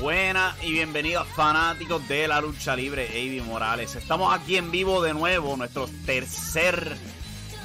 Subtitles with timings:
[0.00, 3.94] Buenas y bienvenidos fanáticos de la lucha libre, Avi Morales.
[3.96, 6.96] Estamos aquí en vivo de nuevo, nuestro tercer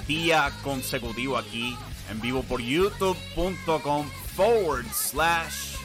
[0.06, 1.78] día consecutivo aquí
[2.12, 5.78] en vivo por youtube.com forward slash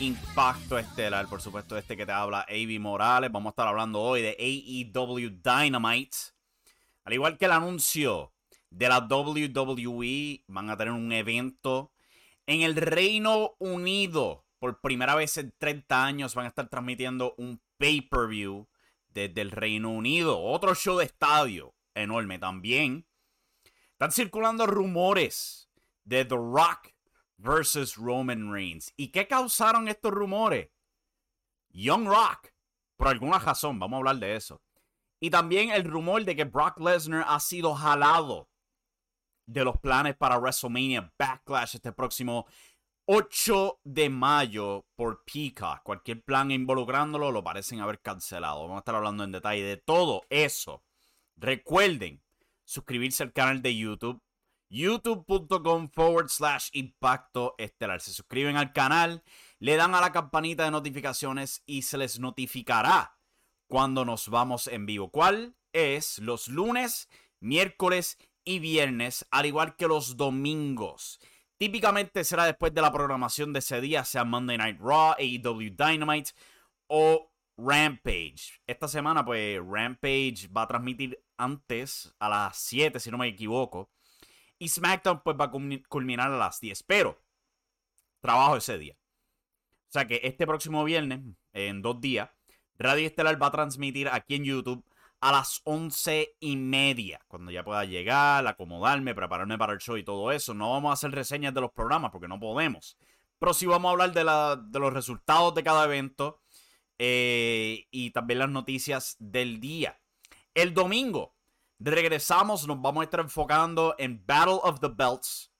[0.00, 1.28] impacto estelar.
[1.28, 3.32] Por supuesto, este que te habla Avi Morales.
[3.32, 6.18] Vamos a estar hablando hoy de AEW Dynamite.
[7.04, 8.34] Al igual que el anuncio
[8.68, 11.90] de la WWE, van a tener un evento
[12.46, 17.62] en el Reino Unido por primera vez en 30 años van a estar transmitiendo un
[17.78, 18.66] pay-per-view
[19.10, 20.42] desde el Reino Unido.
[20.42, 23.06] Otro show de estadio enorme también.
[23.92, 25.70] Están circulando rumores
[26.02, 26.96] de The Rock
[27.36, 28.92] versus Roman Reigns.
[28.96, 30.68] ¿Y qué causaron estos rumores?
[31.70, 32.52] Young Rock.
[32.96, 34.60] Por alguna razón, vamos a hablar de eso.
[35.20, 38.50] Y también el rumor de que Brock Lesnar ha sido jalado
[39.46, 42.46] de los planes para WrestleMania Backlash este próximo
[43.08, 45.84] 8 de mayo por Peacock.
[45.84, 48.62] Cualquier plan involucrándolo lo parecen haber cancelado.
[48.62, 50.82] Vamos a estar hablando en detalle de todo eso.
[51.36, 52.20] Recuerden
[52.64, 54.20] suscribirse al canal de YouTube.
[54.68, 58.00] youtube.com forward slash impacto estelar.
[58.00, 59.22] Se suscriben al canal,
[59.60, 63.20] le dan a la campanita de notificaciones y se les notificará
[63.68, 65.12] cuando nos vamos en vivo.
[65.12, 66.18] ¿Cuál es?
[66.18, 71.20] Los lunes, miércoles y viernes, al igual que los domingos.
[71.58, 76.32] Típicamente será después de la programación de ese día, sea Monday Night Raw, AEW Dynamite
[76.86, 78.60] o Rampage.
[78.66, 83.90] Esta semana, pues, Rampage va a transmitir antes, a las 7, si no me equivoco.
[84.58, 85.50] Y SmackDown, pues, va a
[85.88, 86.82] culminar a las 10.
[86.82, 87.22] Pero,
[88.20, 88.96] trabajo ese día.
[89.88, 91.20] O sea que este próximo viernes,
[91.54, 92.28] en dos días,
[92.78, 94.84] Radio Estelar va a transmitir aquí en YouTube
[95.20, 100.04] a las once y media, cuando ya pueda llegar, acomodarme, prepararme para el show y
[100.04, 100.54] todo eso.
[100.54, 102.96] No vamos a hacer reseñas de los programas porque no podemos.
[103.38, 106.40] Pero sí vamos a hablar de, la, de los resultados de cada evento
[106.98, 110.00] eh, y también las noticias del día.
[110.54, 111.34] El domingo
[111.78, 115.52] regresamos, nos vamos a estar enfocando en Battle of the Belts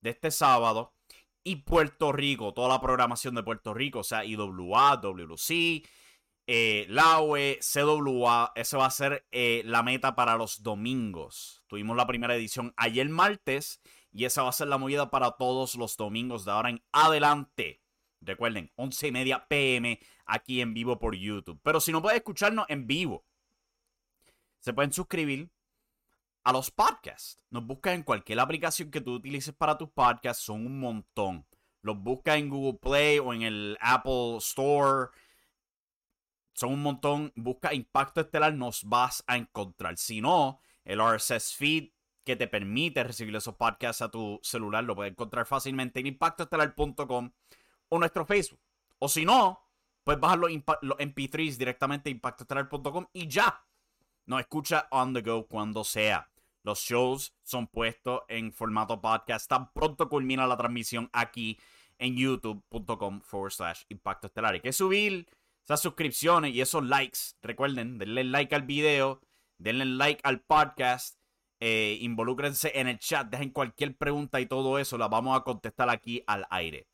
[0.00, 0.94] de este sábado
[1.42, 5.82] y Puerto Rico, toda la programación de Puerto Rico, o sea, IWA, WC,
[6.46, 11.62] eh, Laue, CWA, esa va a ser eh, la meta para los domingos.
[11.66, 13.80] Tuvimos la primera edición ayer martes
[14.12, 17.82] y esa va a ser la movida para todos los domingos de ahora en adelante.
[18.20, 21.60] Recuerden, 11 y media pm aquí en vivo por YouTube.
[21.62, 23.24] Pero si no puedes escucharnos en vivo,
[24.60, 25.50] se pueden suscribir
[26.42, 27.40] a los podcasts.
[27.50, 31.46] Nos buscas en cualquier aplicación que tú utilices para tus podcasts, son un montón.
[31.80, 35.08] Los buscas en Google Play o en el Apple Store
[36.54, 37.32] son un montón.
[37.36, 39.98] Busca Impacto Estelar, nos vas a encontrar.
[39.98, 41.90] Si no, el RSS feed
[42.24, 47.30] que te permite recibir esos podcasts a tu celular lo puedes encontrar fácilmente en impactoestelar.com
[47.90, 48.60] o nuestro Facebook.
[48.98, 49.60] O si no,
[50.04, 53.62] puedes bajar los, MP3s directamente a impactoestelar.com y ya.
[54.26, 56.30] Nos escucha on the go cuando sea.
[56.62, 59.46] Los shows son puestos en formato podcast.
[59.48, 61.58] Tan pronto culmina la transmisión aquí
[61.98, 64.54] en youtube.com forward slash impacto estelar.
[64.54, 65.28] Hay que subir
[65.64, 67.18] esas suscripciones y esos likes.
[67.42, 69.20] Recuerden, denle like al video,
[69.58, 71.18] denle like al podcast,
[71.60, 75.88] eh, involúcrense en el chat, dejen cualquier pregunta y todo eso, la vamos a contestar
[75.88, 76.86] aquí al aire.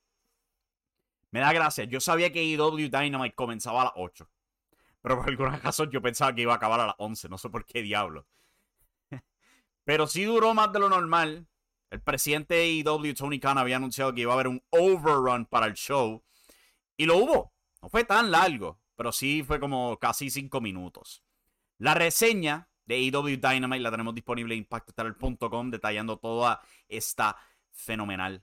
[1.32, 4.30] Me da gracia, yo sabía que EW Dynamite comenzaba a las 8.
[5.02, 7.48] Pero por alguna razón yo pensaba que iba a acabar a las 11, no sé
[7.48, 8.26] por qué diablo.
[9.84, 11.46] Pero sí duró más de lo normal.
[11.90, 15.66] El presidente de EW, Tony Khan, había anunciado que iba a haber un overrun para
[15.66, 16.22] el show.
[16.96, 17.52] Y lo hubo.
[17.82, 21.22] No fue tan largo, pero sí fue como casi cinco minutos.
[21.78, 23.80] La reseña de AEW Dynamite.
[23.80, 27.36] La tenemos disponible en impactostar.com detallando toda esta
[27.70, 28.42] fenomenal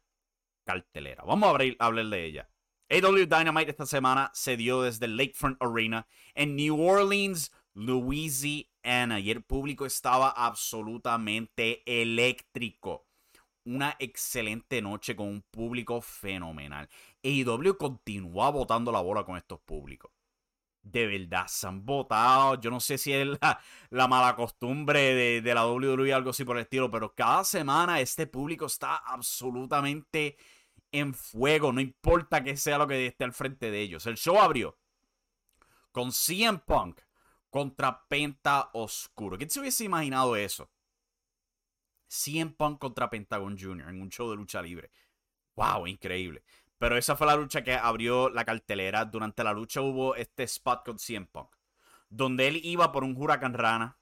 [0.64, 1.24] cartelera.
[1.26, 2.50] Vamos a abrir, hablar de ella.
[2.90, 9.20] AEW Dynamite esta semana se dio desde Lakefront Arena en New Orleans, Louisiana.
[9.20, 13.07] Y el público estaba absolutamente eléctrico.
[13.68, 16.90] Una excelente noche con un público fenomenal.
[17.24, 20.12] AEW continúa botando la bola con estos públicos
[20.92, 22.60] de verdad se han votado.
[22.60, 23.28] Yo no sé si es
[23.90, 28.00] la, mala costumbre de, la WWE o algo así por el estilo, pero cada semana
[28.00, 30.38] este público está absolutamente
[30.92, 31.72] en fuego.
[31.72, 34.06] No importa que sea lo que esté al frente de ellos.
[34.06, 34.78] El show abrió
[35.92, 37.02] con CM Punk
[37.50, 39.38] contra Penta Oscuro.
[39.38, 40.70] ¿Quién se hubiese imaginado eso?
[42.08, 43.90] CM Punk contra Pentagon Jr.
[43.90, 44.92] en un show de lucha libre.
[45.56, 45.88] ¡Wow!
[45.88, 46.44] Increíble.
[46.78, 49.06] Pero esa fue la lucha que abrió la cartelera.
[49.06, 51.56] Durante la lucha hubo este spot con CM Punk.
[52.10, 54.00] Donde él iba por un huracán rana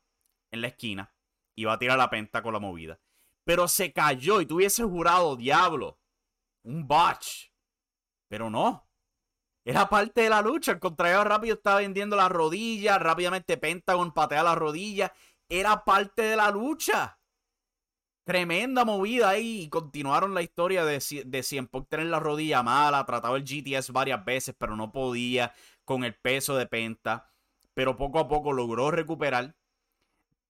[0.52, 1.14] en la esquina.
[1.56, 3.00] Iba a tirar la penta con la movida.
[3.46, 6.00] Pero se cayó y tuviese jurado, diablo.
[6.64, 7.52] Un botch.
[8.28, 8.90] Pero no.
[9.64, 10.74] Era parte de la lucha.
[10.74, 13.00] El contrario rápido estaba vendiendo la rodilla.
[13.00, 15.14] Rápidamente Pentagon patea la rodilla.
[15.48, 17.20] Era parte de la lucha.
[18.26, 19.62] Tremenda movida ahí.
[19.62, 23.06] Y continuaron la historia de, de Cien tener la rodilla mala.
[23.06, 25.54] Tratado el GTS varias veces, pero no podía
[25.86, 27.32] con el peso de Penta.
[27.74, 29.56] Pero poco a poco logró recuperar.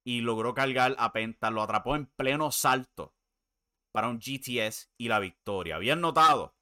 [0.03, 1.51] Y logró cargar a Penta.
[1.51, 3.13] Lo atrapó en pleno salto
[3.91, 5.75] para un GTS y la victoria.
[5.75, 6.55] Habían notado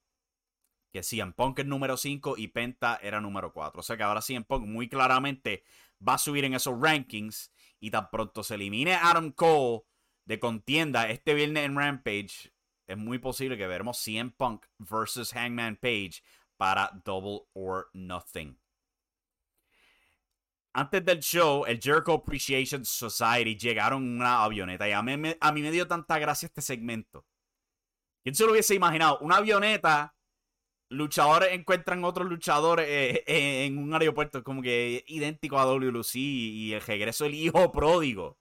[0.91, 3.79] que Cien Punk es número 5 y Penta era número 4.
[3.79, 5.63] O sea que ahora Cien muy claramente
[6.07, 7.51] va a subir en esos rankings.
[7.79, 9.83] Y tan pronto se elimine Adam Cole
[10.25, 12.53] de contienda este viernes en Rampage,
[12.87, 16.21] es muy posible que veremos CM Punk versus Hangman Page
[16.57, 18.57] para Double or Nothing.
[20.75, 25.51] Antes del show, el Jericho Appreciation Society llegaron en una avioneta y a mí, a
[25.51, 27.25] mí me dio tanta gracia este segmento.
[28.23, 29.19] ¿Quién se lo hubiese imaginado?
[29.19, 30.15] Una avioneta,
[30.89, 36.73] luchadores encuentran otros luchadores eh, eh, en un aeropuerto como que idéntico a WLC y
[36.73, 38.39] el regreso del hijo pródigo.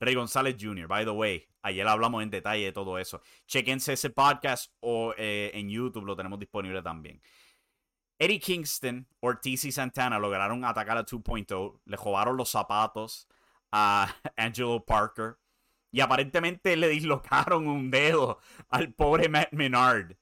[0.00, 1.46] Rey González Jr., by the way.
[1.62, 3.20] Ayer hablamos en detalle de todo eso.
[3.46, 7.20] Chequense ese podcast o eh, en YouTube lo tenemos disponible también.
[8.18, 11.80] Eddie Kingston, Ortiz y Santana lograron atacar a 2.0.
[11.84, 13.28] Le robaron los zapatos
[13.70, 15.36] a Angelo Parker.
[15.90, 20.16] Y aparentemente le dislocaron un dedo al pobre Matt Menard.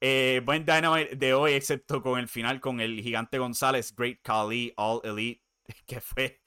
[0.00, 4.72] Eh, buen Dynamite de hoy, excepto con el final con el gigante González, Great Khali,
[4.76, 5.42] All Elite,
[5.86, 6.41] que fue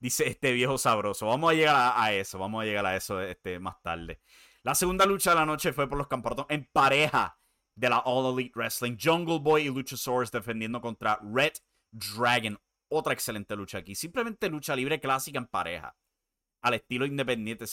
[0.00, 1.26] dice este viejo sabroso.
[1.26, 4.20] Vamos a llegar a, eso, vamos a llegar a eso este, más tarde.
[4.62, 7.38] La segunda lucha de la noche fue por los campeonatos en pareja
[7.74, 8.96] de la All Elite Wrestling.
[9.00, 11.52] Jungle Boy y Luchasaurus defendiendo contra Red
[11.92, 12.58] Dragon.
[12.88, 13.94] Otra excelente lucha aquí.
[13.94, 15.96] Simplemente lucha libre clásica en pareja.
[16.62, 17.64] Al estilo independiente.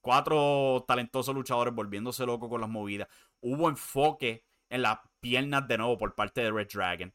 [0.00, 3.08] cuatro talentosos luchadores volviéndose locos con las movidas.
[3.40, 7.12] Hubo enfoque en las piernas de nuevo por parte de Red Dragon.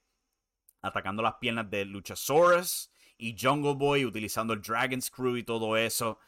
[0.81, 2.93] Atacando las piernas de Luchasaurus
[3.24, 6.20] y Jungle Boy utilizando el Dragon Screw y todo eso.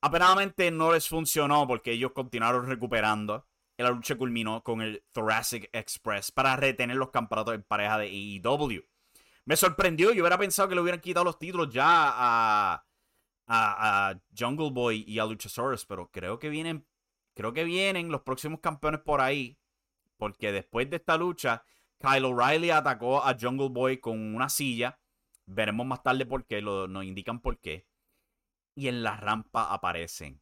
[0.00, 3.46] Apenadamente no les funcionó porque ellos continuaron recuperando.
[3.76, 8.82] La lucha culminó con el Thoracic Express para retener los campeonatos en pareja de AEW.
[9.44, 12.84] Me sorprendió, yo hubiera pensado que le hubieran quitado los títulos ya a,
[13.46, 16.86] a, Jungle Boy y a Luchasaurus, pero creo que vienen,
[17.34, 19.58] creo que vienen los próximos campeones por ahí,
[20.16, 21.64] porque después de esta lucha,
[21.98, 24.98] Kyle O'Reilly atacó a Jungle Boy con una silla
[25.46, 27.86] Veremos más tarde por qué, lo, nos indican por qué.
[28.74, 30.40] Y en la rampa aparecen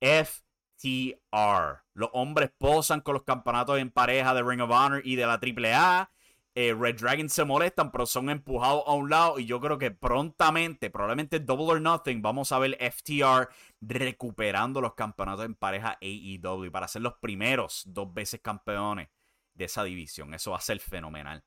[0.00, 1.84] FTR.
[1.94, 5.34] Los hombres posan con los campeonatos en pareja de Ring of Honor y de la
[5.34, 6.10] AAA.
[6.56, 9.38] Eh, Red Dragon se molestan, pero son empujados a un lado.
[9.38, 13.48] Y yo creo que prontamente, probablemente Double or Nothing, vamos a ver FTR
[13.80, 19.08] recuperando los campeonatos en pareja AEW para ser los primeros dos veces campeones
[19.54, 20.34] de esa división.
[20.34, 21.44] Eso va a ser fenomenal.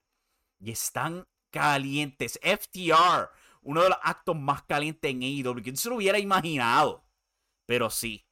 [0.60, 2.40] Y están calientes.
[2.42, 3.30] FTR,
[3.62, 5.62] uno de los actos más calientes en AEW.
[5.62, 7.06] ¿Quién se lo hubiera imaginado?
[7.66, 8.28] Pero sí.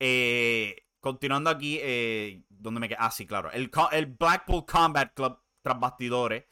[0.00, 3.52] Eh, continuando aquí, eh, donde me Ah, sí, claro.
[3.52, 6.44] El, el, Blackpool Combat Club, tras bastidores,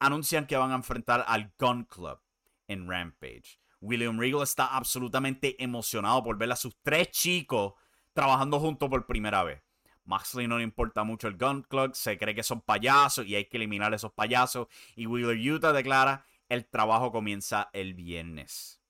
[0.00, 2.18] anuncian que van a enfrentar al Gun Club
[2.66, 3.60] en Rampage.
[3.80, 7.74] William Regal está absolutamente emocionado por ver a sus tres chicos
[8.14, 9.62] trabajando juntos por primera vez.
[10.06, 13.46] Maxley no le importa mucho el Gun Club, se cree que son payasos y hay
[13.46, 14.68] que eliminar esos payasos.
[14.94, 18.80] Y Wheeler Utah declara, el trabajo comienza el viernes.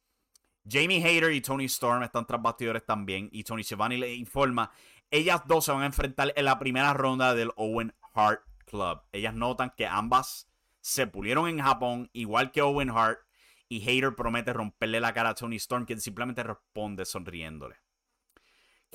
[0.69, 4.73] Jamie Hayter y Tony Storm están tras bastidores también y Tony Schiavone le informa,
[5.11, 9.03] ellas dos se van a enfrentar en la primera ronda del Owen Hart Club.
[9.13, 10.49] Ellas notan que ambas
[10.81, 13.21] se pulieron en Japón, igual que Owen Hart,
[13.69, 17.77] y Hater promete romperle la cara a Tony Storm, quien simplemente responde sonriéndole.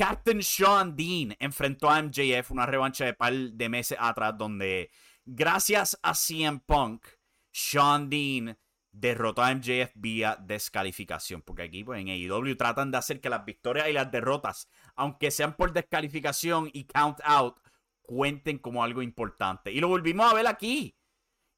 [0.01, 4.89] Captain Sean Dean enfrentó a MJF una revancha de par de meses atrás donde
[5.25, 7.05] gracias a CM Punk,
[7.51, 8.57] Sean Dean
[8.91, 11.43] derrotó a MJF vía descalificación.
[11.43, 15.29] Porque aquí pues, en AEW tratan de hacer que las victorias y las derrotas, aunque
[15.29, 17.57] sean por descalificación y count out,
[18.01, 19.71] cuenten como algo importante.
[19.71, 20.97] Y lo volvimos a ver aquí.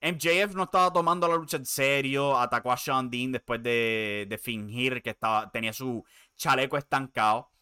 [0.02, 5.02] MJF no estaba tomando la lucha en serio, atacó a Sean Dean después de, fingir
[5.02, 6.04] que estaba, tenía su
[6.36, 7.53] chaleco estancado.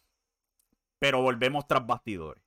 [1.02, 2.44] Pero volvemos tras bastidores.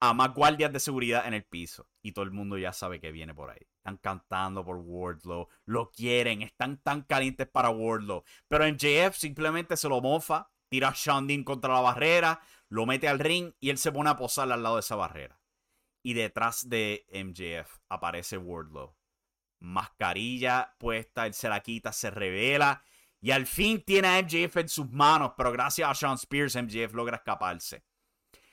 [0.00, 1.88] A más guardias de seguridad en el piso.
[2.02, 3.66] Y todo el mundo ya sabe que viene por ahí.
[3.78, 5.48] Están cantando por Wardlow.
[5.64, 6.42] Lo quieren.
[6.42, 8.22] Están tan calientes para Wardlow.
[8.48, 10.50] Pero MJF simplemente se lo mofa.
[10.68, 12.42] Tira a Sean Dean contra la barrera.
[12.68, 13.54] Lo mete al ring.
[13.60, 15.40] Y él se pone a posar al lado de esa barrera.
[16.02, 18.94] Y detrás de MJF aparece Wardlow.
[19.60, 22.84] Mascarilla puesta, él se la quita, se revela.
[23.20, 26.94] Y al fin tiene a MJF en sus manos, pero gracias a Sean Spears, MJF
[26.94, 27.82] logra escaparse.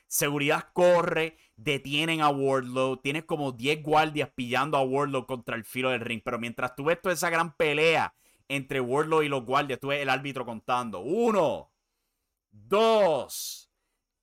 [0.08, 2.98] Seguridad corre, detienen a Wardlow.
[2.98, 6.22] Tienes como 10 guardias pillando a Wardlow contra el filo del ring.
[6.24, 8.14] Pero mientras tú ves toda esa gran pelea
[8.48, 11.00] entre Wardlow y los guardias, tú ves el árbitro contando.
[11.00, 11.72] Uno,
[12.52, 13.66] dos,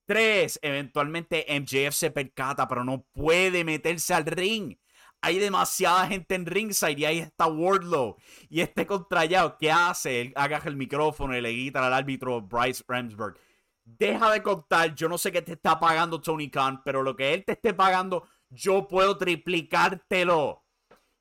[0.06, 4.76] Tres, eventualmente MJF se percata, pero no puede meterse al ring.
[5.26, 8.18] Hay demasiada gente en ringside y ahí está Wardlow.
[8.50, 10.20] Y este contrallado, ¿qué hace?
[10.20, 13.40] Él agaja el micrófono y le grita al árbitro Bryce Ramsberg.
[13.86, 17.34] Deja de contar, yo no sé qué te está pagando Tony Khan, pero lo que
[17.34, 20.66] él te esté pagando, yo puedo triplicártelo.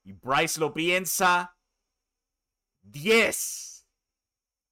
[0.02, 1.56] Y Bryce lo piensa.
[2.82, 3.87] 10.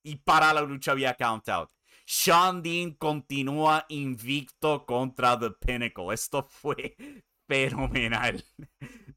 [0.03, 1.71] Y para la lucha vía count out.
[2.05, 6.13] Sean Dean continúa invicto contra The Pinnacle.
[6.13, 6.97] Esto fue
[7.47, 8.45] fenomenal.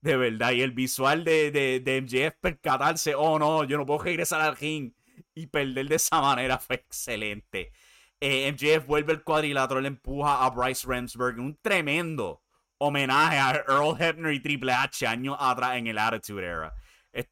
[0.04, 0.52] De verdad.
[0.52, 4.92] Y el visual de, de, MJF percatarse, oh no, yo no puedo regresar al ring
[5.34, 7.72] y perder de esa manera fue excelente.
[8.20, 11.40] Eh, MJF vuelve el cuadrilátero, le empuja a Bryce Ramsberg.
[11.40, 12.44] Un tremendo
[12.80, 16.74] homenaje a Earl Hebner y Triple H años atrás en el Attitude Era.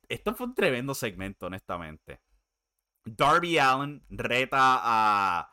[0.07, 2.21] Esto fue un tremendo segmento, honestamente.
[3.03, 5.51] Darby Allen reta a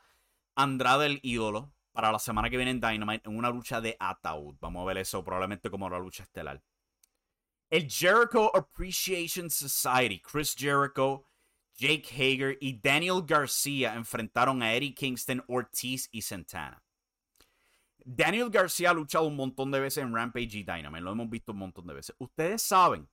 [0.54, 4.54] Andrade el ídolo para la semana que viene en Dynamite en una lucha de ataúd.
[4.60, 6.62] Vamos a ver eso probablemente como la lucha estelar.
[7.70, 11.24] El Jericho Appreciation Society, Chris Jericho,
[11.74, 16.82] Jake Hager y Daniel García enfrentaron a Eddie Kingston, Ortiz y Santana.
[18.04, 21.52] Daniel García ha luchado un montón de veces en Rampage y Dynamite, lo hemos visto
[21.52, 22.16] un montón de veces.
[22.18, 23.06] Ustedes saben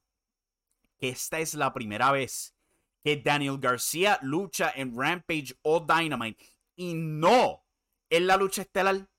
[0.98, 2.56] que esta es la primera vez
[3.04, 6.46] que Daniel García lucha en Rampage o Dynamite
[6.78, 7.66] y no
[8.10, 9.10] en la lucha estelar.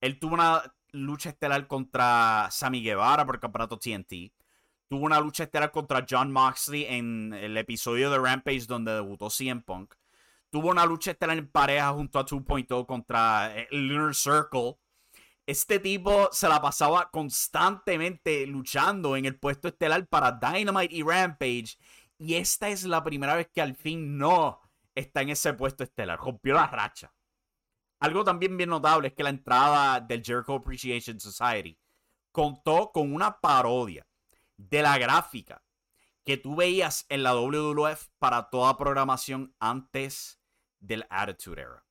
[0.00, 4.32] Él tuvo una lucha estelar contra Sammy Guevara por el campeonato TNT.
[4.88, 9.62] Tuvo una lucha estelar contra John Moxley en el episodio de Rampage donde debutó CM
[9.62, 9.94] Punk.
[10.50, 14.76] Tuvo una lucha estelar en pareja junto a 2.0 contra eh, Lunar Circle.
[15.46, 21.78] Este tipo se la pasaba constantemente luchando en el puesto estelar para Dynamite y Rampage.
[22.18, 24.60] Y esta es la primera vez que al fin no
[24.94, 26.18] está en ese puesto estelar.
[26.18, 27.12] Rompió la racha.
[28.02, 31.78] Algo también bien notable es que la entrada del Jericho Appreciation Society
[32.32, 34.04] contó con una parodia
[34.56, 35.62] de la gráfica
[36.24, 40.40] que tú veías en la WWF para toda programación antes
[40.80, 41.84] del Attitude Era.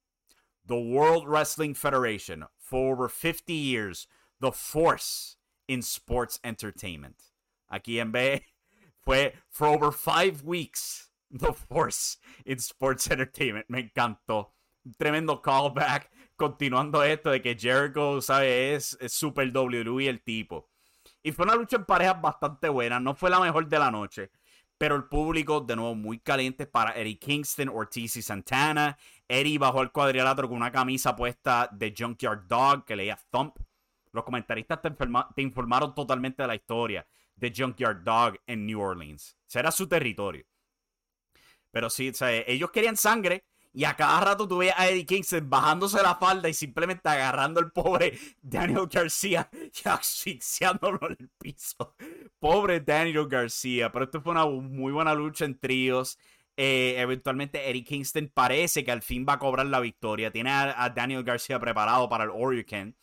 [0.66, 4.10] The World Wrestling Federation, for over 50 years,
[4.42, 5.38] the force
[5.70, 7.32] in sports entertainment.
[7.70, 8.44] Aquí en B
[9.00, 13.70] fue for over five weeks The Force in Sports Entertainment.
[13.70, 14.48] Me encantó.
[14.98, 16.10] Tremendo callback.
[16.36, 18.98] Continuando esto de que Jericho, ¿sabes?
[19.00, 20.70] Es, super WWE el tipo.
[21.22, 23.00] Y fue una lucha en parejas bastante buena.
[23.00, 24.32] No fue la mejor de la noche.
[24.78, 28.98] Pero el público, de nuevo, muy caliente para Eddie Kingston, Ortiz y Santana.
[29.28, 33.58] Eddie bajó al cuadrilátero con una camisa puesta de Junkyard Dog que leía Thump.
[34.12, 39.38] Los comentaristas te, te informaron totalmente de la historia de Junkyard Dog en New Orleans.
[39.46, 40.46] Será su territorio.
[41.72, 43.46] Pero sí, o ellos querían sangre.
[43.74, 47.62] Y a cada rato tú veías a Eddie Kingston bajándose la falda y simplemente agarrando
[47.62, 51.96] al pobre Daniel García y asfixiándolo en el piso.
[52.38, 53.92] Pobre Daniel García.
[53.92, 56.18] Pero esto fue una muy buena lucha en tríos.
[56.58, 60.32] Eh, eventualmente Eddie Kingston parece que al fin va a cobrar la victoria.
[60.32, 62.96] Tiene a, Daniel García preparado para el Orican.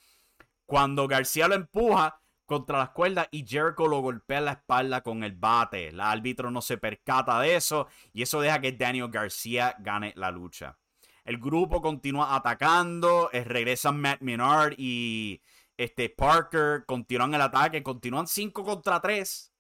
[0.67, 5.23] Cuando García lo empuja, contra las cuerdas y Jericho lo golpea en la espalda con
[5.23, 5.89] el bate.
[5.89, 10.31] El árbitro no se percata de eso y eso deja que Daniel García gane la
[10.31, 10.79] lucha.
[11.25, 15.43] El grupo continúa atacando, eh, regresan Matt Menard y
[15.77, 19.53] este Parker, continúan el ataque, continúan 5 contra 3.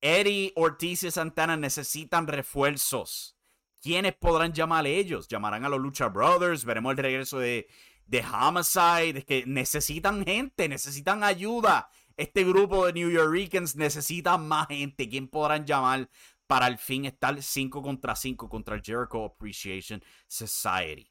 [0.00, 3.36] Eddie, Ortiz y Santana necesitan refuerzos.
[3.82, 5.28] ¿Quiénes podrán llamar a ellos?
[5.28, 6.64] Llamarán a los Lucha Brothers.
[6.64, 7.68] Veremos el regreso de,
[8.10, 9.24] de Homicide.
[9.24, 11.88] que necesitan gente, necesitan ayuda.
[12.16, 15.08] Este grupo de New Yorkers necesita más gente.
[15.08, 16.10] ¿Quién podrán llamar
[16.46, 21.08] para al fin estar 5 contra 5 contra Jericho Appreciation Society?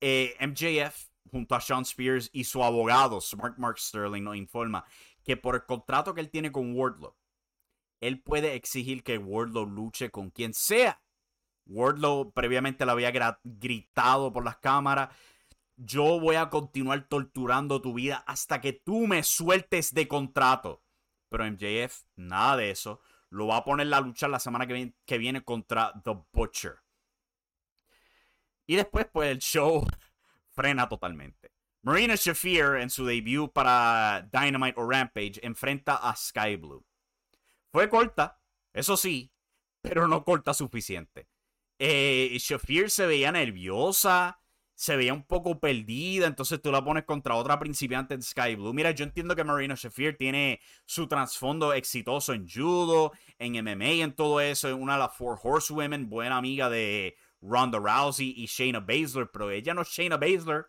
[0.00, 4.84] Eh, MJF junto a Sean Spears y su abogado, Smart Mark Sterling, nos informa
[5.22, 7.14] que por el contrato que él tiene con Wardlow,
[8.00, 11.02] él puede exigir que Wardlow luche con quien sea.
[11.66, 13.12] Wardlow previamente le había
[13.44, 15.10] gritado por las cámaras.
[15.82, 20.84] Yo voy a continuar torturando tu vida hasta que tú me sueltes de contrato.
[21.30, 23.00] Pero MJF, nada de eso.
[23.30, 26.80] Lo va a poner la lucha la semana que viene, que viene contra The Butcher.
[28.66, 29.86] Y después, pues, el show
[30.50, 31.50] frena totalmente.
[31.80, 36.84] Marina Shafir, en su debut para Dynamite o Rampage, enfrenta a Sky Blue.
[37.72, 38.38] Fue corta,
[38.74, 39.32] eso sí,
[39.80, 41.26] pero no corta suficiente.
[41.78, 44.42] Eh, Shafir se veía nerviosa,
[44.80, 48.72] se veía un poco perdida, entonces tú la pones contra otra principiante en Sky Blue.
[48.72, 54.14] Mira, yo entiendo que Marina Shafir tiene su trasfondo exitoso en judo, en MMA, en
[54.14, 58.80] todo eso, es una de las Four Horsewomen, buena amiga de Ronda Rousey y Shayna
[58.80, 60.68] Baszler, pero ella no es Shayna Baszler.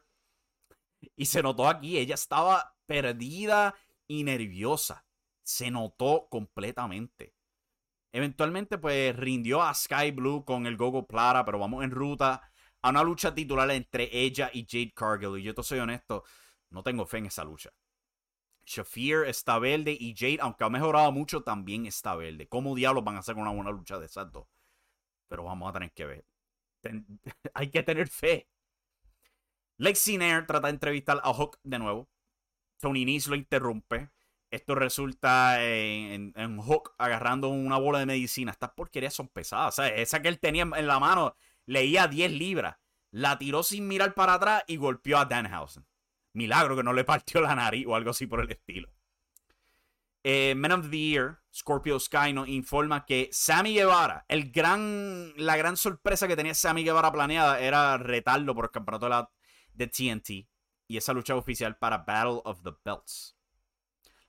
[1.16, 3.76] Y se notó aquí, ella estaba perdida
[4.10, 5.06] y nerviosa.
[5.42, 7.34] Se notó completamente.
[8.12, 12.51] Eventualmente, pues rindió a Sky Blue con el Gogo Plata, pero vamos en ruta
[12.82, 15.38] a una lucha titular entre ella y Jade Cargill.
[15.40, 16.24] Y yo te soy honesto,
[16.70, 17.72] no tengo fe en esa lucha.
[18.66, 22.48] Shafir está verde y Jade, aunque ha mejorado mucho, también está verde.
[22.48, 24.48] ¿Cómo diablos van a hacer una buena lucha de esas dos?
[25.28, 26.26] Pero vamos a tener que ver.
[27.54, 28.48] hay que tener fe.
[29.78, 32.10] Lexi Nair trata de entrevistar a Hook de nuevo.
[32.80, 34.12] Tony Nese lo interrumpe.
[34.52, 38.52] Esto resulta en, Hook agarrando una bola de medicina.
[38.52, 39.80] Estas porquerías son pesadas.
[39.80, 41.36] esa que él tenía en la mano
[41.66, 42.78] leía 10 libras.
[43.12, 45.86] La tiró sin mirar para atrás y golpeó a Danhausen.
[46.34, 48.90] Milagro que no le partió la nariz o algo así por el estilo.
[50.24, 55.58] Eh, Men of the Year, Scorpio Sky, nos informa que Sammy Guevara, el gran, la
[55.58, 59.30] gran sorpresa que tenía Sammy Guevara planeada era retarlo por el campeonato
[59.74, 60.48] de, TNT
[60.88, 63.36] y esa lucha oficial para Battle of the Belts.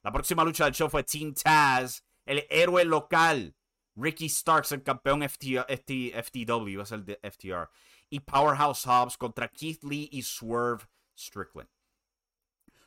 [0.02, 3.54] La próxima lucha del show fue Team Taz, el héroe local.
[3.94, 7.70] Ricky Starks, el campeón FTW, es el de FTR.
[8.10, 10.84] Y Powerhouse Hobbs contra Keith Lee y Swerve
[11.16, 11.68] Strickland.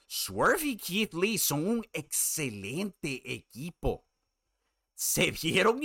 [0.08, 4.06] Swerve y Keith Lee son un excelente equipo.
[4.94, 5.82] Se vieron,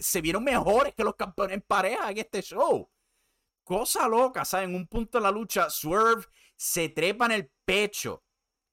[0.00, 2.88] se vieron mejores que los campeones en pareja en este show.
[3.62, 4.70] Cosa loca, ¿saben?
[4.70, 6.24] En un punto de la lucha, Swerve
[6.56, 8.24] se trepa en el pecho,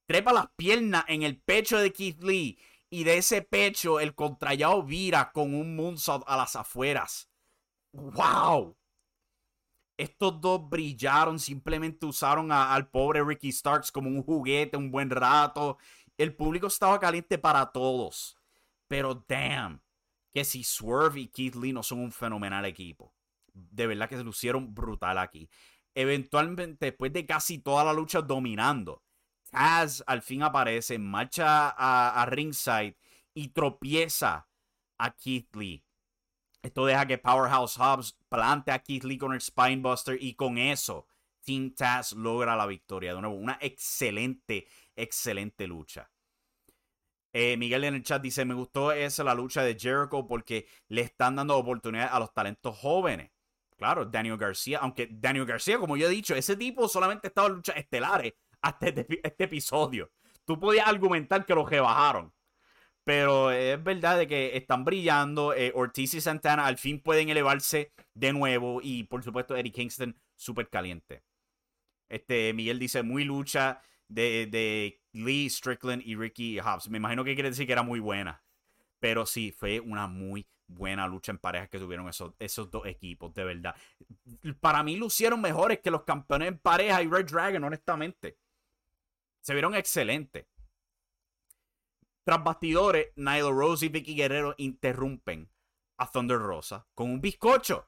[0.06, 2.58] trepa las piernas en el pecho de Keith Lee
[2.89, 7.30] y de ese pecho el contrallado vira con un moonsault a las afueras.
[7.91, 8.78] ¡Wow!
[9.98, 15.78] Estos dos brillaron, simplemente usaron al pobre Ricky Starks como un juguete un buen rato.
[16.17, 18.38] El público estaba caliente para todos.
[18.88, 19.82] Pero damn,
[20.34, 23.13] que si Swerve y Keith Lee no son un fenomenal equipo.
[23.54, 25.50] De verdad que se lucieron brutal aquí.
[25.93, 29.05] Eventualmente, después de casi toda la lucha dominando,
[29.56, 32.98] Taz al fin aparece, marcha a, ringside
[33.34, 34.48] y tropieza
[34.98, 35.84] a Keith Lee.
[36.62, 41.08] Esto deja que Powerhouse Hobbs plante a Keith Lee con el Spinebuster y con eso
[41.44, 43.13] Team Taz logra la victoria.
[43.13, 46.12] De nuevo, una excelente, excelente lucha.
[47.32, 51.02] Eh, Miguel en el chat dice, me gustó esa la lucha de Jericho porque le
[51.02, 53.32] están dando oportunidad a los talentos jóvenes.
[53.78, 57.56] Claro, Daniel García, aunque Daniel García, como yo he dicho, ese tipo solamente estaba en
[57.56, 58.34] luchas estelares
[58.65, 60.12] hasta este, este, episodio.
[60.43, 62.34] Tú podías argumentar que lo rebajaron.
[63.04, 65.54] Pero es verdad de que están brillando.
[65.54, 68.80] Eh, Ortiz y Santana al fin pueden elevarse de nuevo.
[68.82, 71.23] Y por supuesto, Eddie Kingston súper caliente.
[72.10, 76.89] Este, Miguel dice, muy lucha de, de, Lee, Strickland y Ricky Hobbs.
[76.89, 78.43] Me imagino que quiere decir que era muy buena.
[78.99, 83.32] Pero sí, fue una muy buena lucha en parejas que tuvieron esos, esos dos equipos,
[83.36, 83.75] de verdad.
[84.60, 88.39] Para mí lucieron mejores que los campeones en pareja y Red Dragon, honestamente.
[89.45, 90.47] Se vieron excelentes.
[92.23, 95.51] Tras bastidores, Nilo Rose y Vicky Guerrero interrumpen
[95.97, 97.88] a Thunder Rosa con un bizcocho.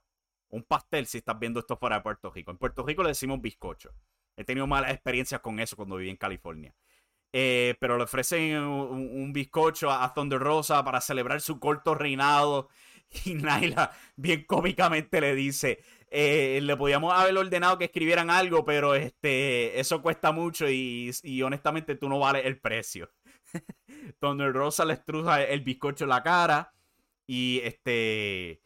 [0.50, 2.52] Un pastel, si estás viendo esto fuera de Puerto Rico.
[2.52, 3.92] En Puerto Rico le decimos bizcocho.
[4.36, 6.76] He tenido malas experiencias con eso cuando viví en California.
[7.34, 12.70] Eh, pero le ofrecen un, bizcocho a, Thunder Rosa para celebrar su corto reinado.
[13.26, 18.96] Y Naila, bien cómicamente, le dice: eh, Le podíamos haber ordenado que escribieran algo, pero
[18.96, 23.12] este, eso cuesta mucho y, honestamente tú no vales el precio.
[24.20, 26.74] Thunder Rosa le estruja el bizcocho en la cara.
[27.26, 28.62] Y este.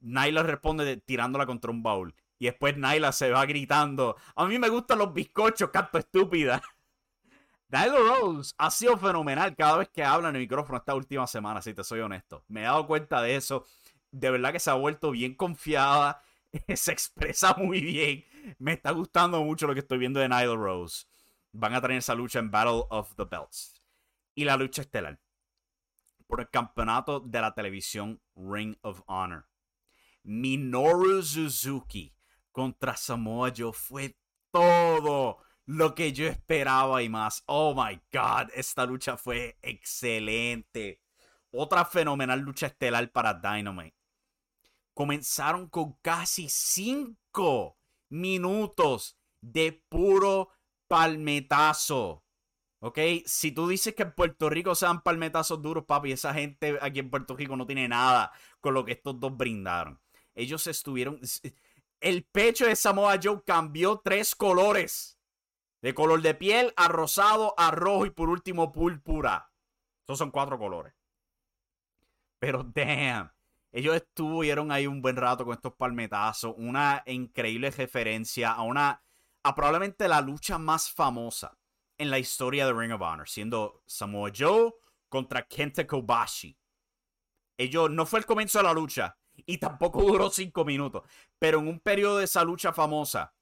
[0.00, 2.14] Nyla responde tirándola contra un baúl.
[2.38, 6.62] Y después Nyla se va gritando: A mí me gustan los bizcochos, canto estúpida.
[7.68, 11.60] Nyla Rose ha sido fenomenal cada vez que habla en el micrófono esta última semana,
[11.60, 12.44] si te soy honesto.
[12.48, 13.66] Me he dado cuenta de eso.
[14.10, 16.22] De verdad que se ha vuelto bien confiada.
[16.76, 18.24] Se expresa muy bien.
[18.58, 21.06] Me está gustando mucho lo que estoy viendo de Nyla Rose.
[21.52, 23.82] Van a tener esa lucha en Battle of the Belts.
[24.34, 25.20] Y la lucha estelar.
[26.26, 29.48] Por el campeonato de la televisión Ring of Honor.
[30.22, 32.14] Minoru Suzuki
[32.52, 34.18] contra Samoa Joe fue
[34.50, 37.42] todo lo que yo esperaba y más.
[37.46, 41.00] Oh my god, esta lucha fue excelente.
[41.50, 43.97] Otra fenomenal lucha estelar para Dynamite.
[44.98, 50.50] Comenzaron con casi 5 minutos de puro
[50.88, 52.24] palmetazo.
[52.80, 52.98] ¿Ok?
[53.24, 57.10] Si tú dices que en Puerto Rico sean palmetazos duros, papi, esa gente aquí en
[57.10, 60.00] Puerto Rico no tiene nada con lo que estos dos brindaron.
[60.34, 61.20] Ellos estuvieron.
[62.00, 65.16] El pecho de Samoa Joe cambió tres colores:
[65.80, 69.52] de color de piel a rosado, a rojo y por último púrpura.
[70.08, 70.92] Esos son cuatro colores.
[72.40, 73.30] Pero damn,
[73.72, 76.54] ellos estuvieron ahí un buen rato con estos palmetazos.
[76.56, 79.02] Una increíble referencia a una.
[79.42, 81.56] a probablemente la lucha más famosa
[81.98, 84.72] en la historia de Ring of Honor, siendo Samoa Joe
[85.08, 86.56] contra Kenta Kobashi.
[87.56, 91.02] Ellos no fue el comienzo de la lucha y tampoco duró cinco minutos,
[91.38, 93.34] pero en un periodo de esa lucha famosa,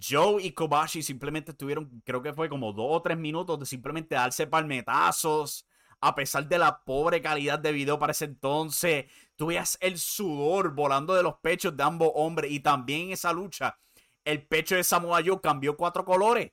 [0.00, 4.14] Joe y Kobashi simplemente tuvieron, creo que fue como dos o tres minutos de simplemente
[4.14, 5.66] darse palmetazos.
[6.00, 10.74] A pesar de la pobre calidad de video para ese entonces, tú veías el sudor
[10.74, 12.50] volando de los pechos de ambos hombres.
[12.50, 13.78] Y también en esa lucha,
[14.24, 16.52] el pecho de Samoa Joe cambió cuatro colores.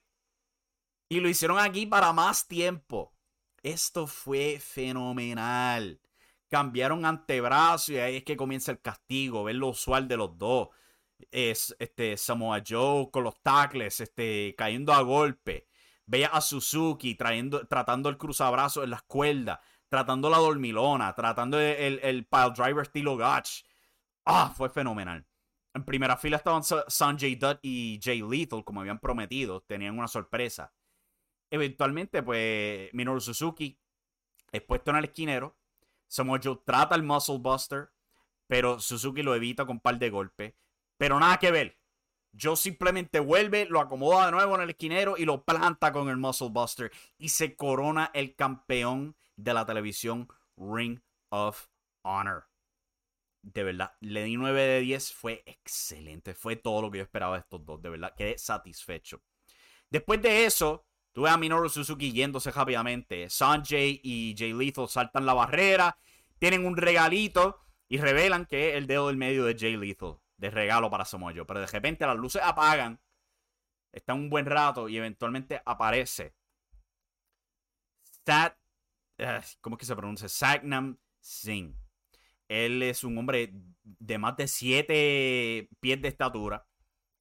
[1.10, 3.14] Y lo hicieron aquí para más tiempo.
[3.64, 6.02] Esto fue fenomenal.
[6.50, 9.46] Cambiaron antebrazo y ahí es que comienza el castigo.
[9.46, 10.70] Ver lo usual de los dos.
[11.32, 15.68] Es este Samoa Joe con los tackles, este, cayendo a golpe.
[16.08, 19.60] Veía a Suzuki tratando el cruzabrazos en las cuerdas.
[19.88, 21.14] Tratando la dormilona.
[21.14, 23.64] Tratando el, el, pile driver estilo Gotch.
[24.26, 25.28] Ah, fue fenomenal.
[25.74, 29.62] En primera fila estaban Sanjay Dutt y Jay Lethal, como habían prometido.
[29.62, 30.74] Tenían una sorpresa
[31.50, 33.80] eventualmente, pues, Minoru Suzuki
[34.52, 35.58] es puesto en el esquinero.
[36.08, 37.92] Samoa Joe trata el Muscle Buster,
[38.48, 40.54] pero Suzuki lo evita con un par de golpes.
[40.98, 41.77] Pero nada que ver.
[42.40, 46.18] Joe simplemente vuelve, lo acomoda de nuevo en el esquinero y lo planta con el
[46.18, 46.92] Muscle Buster.
[47.18, 51.68] Y se corona el campeón de la televisión Ring of
[52.04, 52.48] Honor.
[53.42, 55.14] De verdad, le di 9 de 10.
[55.14, 56.34] Fue excelente.
[56.34, 57.82] Fue todo lo que yo esperaba de estos dos.
[57.82, 59.22] De verdad, quedé satisfecho.
[59.90, 63.28] Después de eso, Tuve a Minoru Suzuki yéndose rápidamente.
[63.28, 65.98] Sanjay y Jay Lethal saltan la barrera,
[66.38, 67.58] tienen un regalito
[67.90, 71.34] y revelan que es el dedo del medio de Jay Lethal, de regalo para Samoa
[71.34, 73.00] Pero de repente las luces apagan,
[73.92, 76.36] está un buen rato y eventualmente aparece
[79.18, 80.30] eh, ¿cómo es que se pronuncia?
[80.30, 81.76] Sagnam Singh.
[82.48, 86.66] Él es un hombre de más de 7 pies de estatura,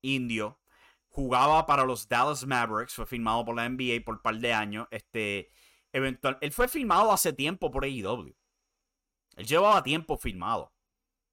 [0.03, 0.61] indio,
[1.09, 4.87] jugaba para los Dallas Mavericks, fue firmado por la NBA por un par de años.
[4.91, 5.51] Este,
[5.93, 8.37] eventual, él fue firmado hace tiempo por AEW.
[9.37, 10.73] Él llevaba tiempo firmado.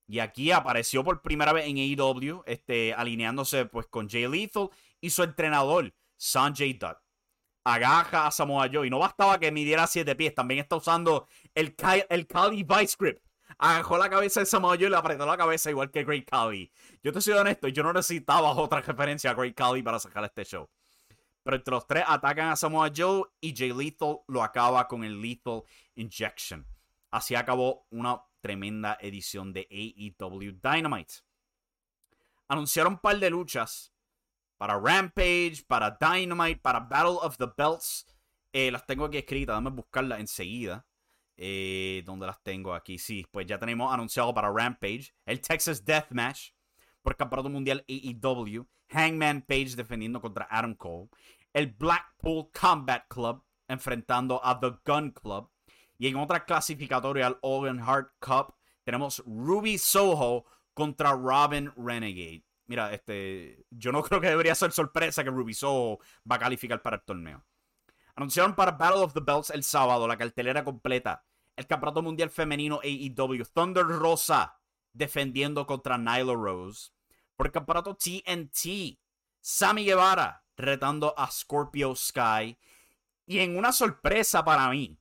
[0.07, 5.09] Y aquí apareció por primera vez en AEW, este, alineándose pues con Jay Lethal y
[5.09, 6.97] su entrenador, Sanjay Dutt.
[7.63, 8.85] Agaja a Samoa Joe.
[8.85, 11.75] Y no bastaba que midiera siete pies, también está usando el,
[12.09, 13.19] el Cali Vice Grip
[13.57, 16.71] agajó la cabeza de Samoa Joe y le apretó la cabeza igual que Great Khali.
[17.03, 20.45] Yo te soy honesto, yo no necesitaba otra referencia a Great Khali para sacar este
[20.45, 20.69] show.
[21.43, 25.21] Pero entre los tres atacan a Samoa Joe y Jay Lethal lo acaba con el
[25.21, 25.63] Lethal
[25.95, 26.65] Injection.
[27.11, 31.13] Así acabó una tremenda edición de AEW Dynamite.
[32.49, 33.93] Anunciaron un par de luchas
[34.57, 38.05] para Rampage, para Dynamite, para Battle of the Belts.
[38.51, 40.85] Eh, las tengo aquí escritas, dame buscarlas enseguida.
[41.37, 42.99] Eh, ¿Dónde las tengo aquí?
[42.99, 45.15] Sí, pues ya tenemos anunciado para Rampage.
[45.25, 46.51] El Texas Deathmatch
[47.01, 48.67] por el Campeonato Mundial AEW.
[48.89, 51.09] Hangman Page defendiendo contra Adam Cole.
[51.53, 55.49] El Blackpool Combat Club enfrentando a The Gun Club.
[55.97, 62.43] Y en otra clasificatoria, el Owen Hart Cup, tenemos Ruby Soho contra Robin Renegade.
[62.65, 66.81] Mira, este, yo no creo que debería ser sorpresa que Ruby Soho va a calificar
[66.81, 67.43] para el torneo.
[68.15, 71.25] Anunciaron para Battle of the Belts el sábado la cartelera completa.
[71.55, 73.43] El Campeonato Mundial Femenino AEW.
[73.53, 74.59] Thunder Rosa
[74.91, 76.91] defendiendo contra Nyla Rose.
[77.35, 78.99] Por el Campeonato TNT.
[79.41, 82.57] Sammy Guevara retando a Scorpio Sky.
[83.25, 84.97] Y en una sorpresa para mí,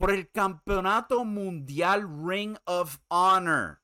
[0.00, 3.82] por el campeonato mundial Ring of Honor,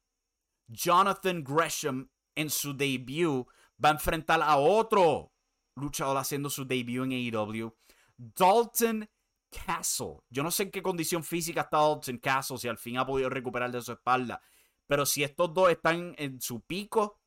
[0.66, 3.46] Jonathan Gresham en su debut
[3.84, 5.34] va a enfrentar a otro
[5.74, 7.70] luchador haciendo su debut en AEW,
[8.16, 9.06] Dalton
[9.50, 10.20] Castle.
[10.30, 13.28] Yo no sé en qué condición física está Dalton Castle, si al fin ha podido
[13.28, 14.40] recuperar de su espalda.
[14.86, 17.20] Pero si estos dos están en su pico,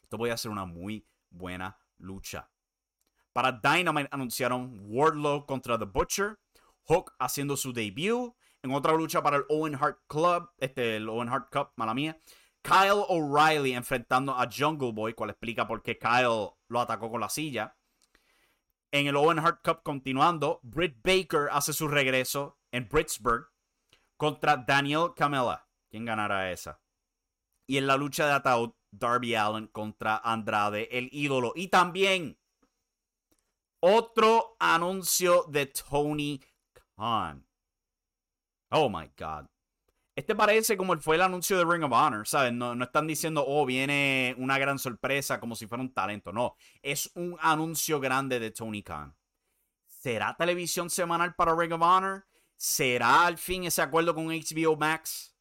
[0.00, 2.50] esto puede ser una muy buena lucha.
[3.34, 6.38] Para Dynamite anunciaron Wardlow contra The Butcher,
[6.86, 11.28] Hook haciendo su debut, en otra lucha para el Owen Hart Club, este, el Owen
[11.28, 12.18] Hart Cup, mala mía.
[12.62, 17.28] Kyle O'Reilly enfrentando a Jungle Boy, cual explica por qué Kyle lo atacó con la
[17.28, 17.76] silla.
[18.90, 23.48] En el Owen Hart Cup continuando, Britt Baker hace su regreso en Britsburg
[24.16, 25.68] contra Daniel Camela.
[25.90, 26.80] ¿Quién ganará esa?
[27.66, 31.52] Y en la lucha de ataúd, Darby Allen contra Andrade, el ídolo.
[31.54, 32.38] Y también
[33.80, 36.40] otro anuncio de Tony
[36.96, 39.46] Oh my God.
[40.16, 42.52] Este parece como fue el anuncio de Ring of Honor, ¿sabes?
[42.52, 46.32] No, no, están diciendo, oh, viene una gran sorpresa como si fuera un talento.
[46.32, 49.16] No, es un anuncio grande de Tony Khan.
[49.86, 52.26] ¿Será televisión semanal para Ring of Honor?
[52.56, 55.34] ¿Será al fin ese acuerdo con HBO Max?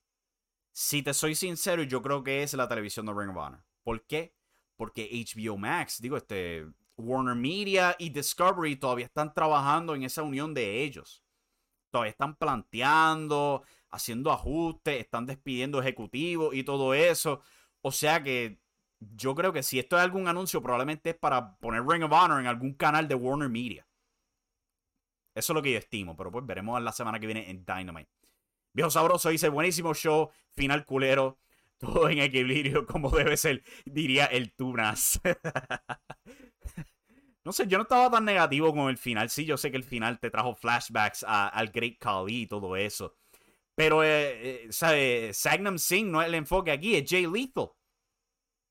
[0.71, 3.63] Si te soy sincero, yo creo que es la televisión de Ring of Honor.
[3.83, 4.33] ¿Por qué?
[4.75, 6.65] Porque HBO Max, digo, este,
[6.97, 11.22] Warner Media y Discovery todavía están trabajando en esa unión de ellos.
[11.93, 17.41] Todavía están planteando, haciendo ajustes, están despidiendo ejecutivos y todo eso.
[17.81, 18.59] O sea que
[18.99, 22.41] yo creo que si esto es algún anuncio, probablemente es para poner Ring of Honor
[22.41, 23.87] en algún canal de Warner Media.
[25.35, 28.09] Eso es lo que yo estimo, pero pues veremos la semana que viene en Dynamite.
[28.73, 31.37] Viejo Sabroso dice, buenísimo show, final culero,
[31.77, 35.21] todo en equilibrio como debe ser, diría el Tunas.
[37.45, 39.29] no sé, yo no estaba tan negativo con el final.
[39.29, 43.15] Sí, yo sé que el final te trajo flashbacks al Great Khali y todo eso.
[43.75, 45.37] Pero, eh, eh, ¿sabes?
[45.37, 47.71] Sagnam Singh no es el enfoque aquí, es Jay Lethal.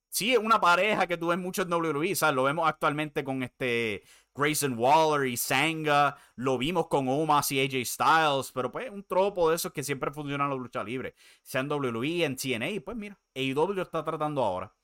[0.08, 2.36] Sí, es una pareja que tú ves mucho en WWE, ¿sabes?
[2.36, 4.02] Lo vemos actualmente con este
[4.34, 6.16] Grayson Waller y Sanga.
[6.36, 8.52] Lo vimos con Omas y AJ Styles.
[8.52, 11.14] Pero pues un tropo de esos que siempre funciona en la lucha libre.
[11.42, 12.82] Sea en WWE, en TNA.
[12.84, 14.74] Pues mira, AEW está tratando ahora.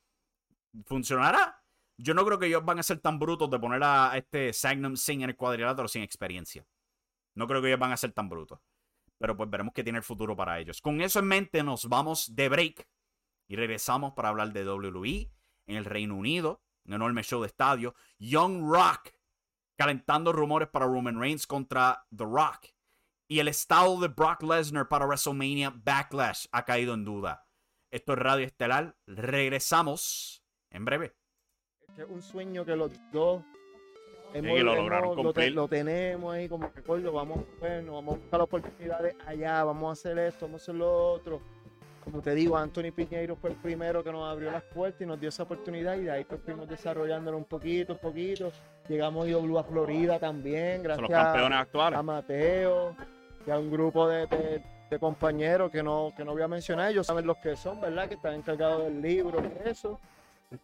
[0.87, 1.58] ¿Funcionará?
[1.99, 4.97] Yo no creo que ellos van a ser tan brutos de poner a este Sagnam
[4.97, 6.65] Singh en el cuadrilátero sin experiencia.
[7.35, 8.61] No creo que ellos van a ser tan brutos.
[9.19, 10.81] Pero pues veremos qué tiene el futuro para ellos.
[10.81, 12.89] Con eso en mente nos vamos de break
[13.49, 15.33] y regresamos para hablar de WWE
[15.67, 17.97] en el Reino Unido, un enorme show de estadio.
[18.19, 19.13] Young Rock
[19.77, 22.69] calentando rumores para Roman Reigns contra The Rock.
[23.29, 27.47] Y el estado de Brock Lesnar para WrestleMania Backlash ha caído en duda.
[27.91, 28.97] Esto es Radio Estelar.
[29.07, 31.17] Regresamos en breve.
[31.99, 33.43] Es un sueño que los dos
[34.35, 39.17] Hemos, lo, lograron lo, lo, tenemos ahí como que vamos, bueno, vamos a buscar oportunidades
[39.27, 41.41] allá, vamos a hacer esto, vamos a hacer lo otro.
[42.05, 45.19] Como te digo, Anthony Piñeiro fue el primero que nos abrió las puertas y nos
[45.19, 48.53] dio esa oportunidad y de ahí pues fuimos desarrollándolo un poquito, un poquito.
[48.89, 52.95] Llegamos a Florida también, gracias a Mateo,
[53.47, 54.63] y a un grupo de,
[55.01, 58.09] compañeros que no, que no voy a mencionar, ellos saben los que son, ¿verdad?
[58.09, 59.99] Que están encargados del libro y eso,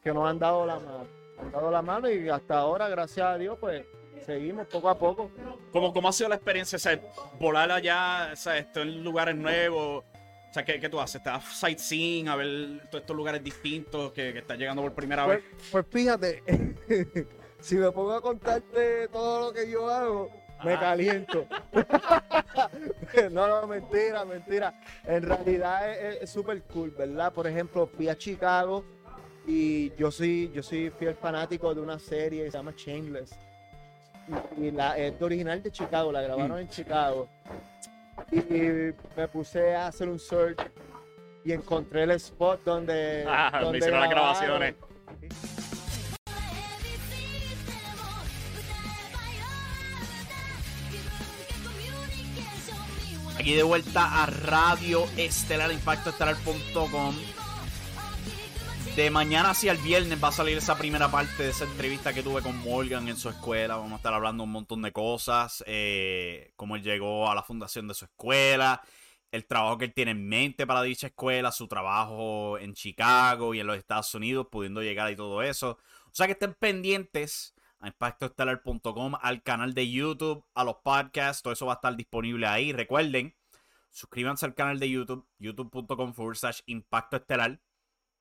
[0.02, 3.56] que nos han dado la mano dado la mano y hasta ahora, gracias a Dios,
[3.60, 3.84] pues
[4.24, 5.30] seguimos poco a poco.
[5.72, 6.78] ¿Cómo, cómo ha sido la experiencia?
[6.78, 10.04] O volar allá, o sea, esto en lugares nuevos.
[10.50, 11.16] O sea, ¿qué, ¿qué, tú haces?
[11.16, 15.42] ¿Estás sightseeing a ver todos estos lugares distintos que, que estás llegando por primera pues,
[15.42, 15.70] vez?
[15.72, 16.42] Pues fíjate,
[17.60, 20.30] si me pongo a contarte todo lo que yo hago,
[20.64, 21.46] me caliento.
[23.32, 24.80] no, no, mentira, mentira.
[25.04, 27.32] En realidad es súper cool, ¿verdad?
[27.32, 28.84] Por ejemplo, fui a Chicago
[29.46, 33.30] y yo soy, yo soy fiel fanático de una serie que se llama Shameless.
[34.56, 37.28] Y, la, es original de Chicago, la grabaron en Chicago.
[38.32, 38.40] Y
[39.16, 40.58] me puse a hacer un search
[41.44, 44.74] y encontré el spot donde, ah, donde hicieron las grabaciones.
[53.38, 57.14] Aquí de vuelta a Radio Estelar Impacto Estelar.com
[58.96, 62.22] de mañana hacia el viernes va a salir esa primera parte de esa entrevista que
[62.22, 63.76] tuve con Morgan en su escuela.
[63.76, 67.88] Vamos a estar hablando un montón de cosas, eh, cómo él llegó a la fundación
[67.88, 68.80] de su escuela,
[69.32, 73.60] el trabajo que él tiene en mente para dicha escuela, su trabajo en Chicago y
[73.60, 75.78] en los Estados Unidos, pudiendo llegar y todo eso.
[76.06, 81.52] O sea que estén pendientes a impactoestelar.com, al canal de YouTube, a los podcasts, todo
[81.52, 82.72] eso va a estar disponible ahí.
[82.72, 83.34] Recuerden,
[83.90, 87.60] suscríbanse al canal de YouTube, youtube.com forward slash impacto estelar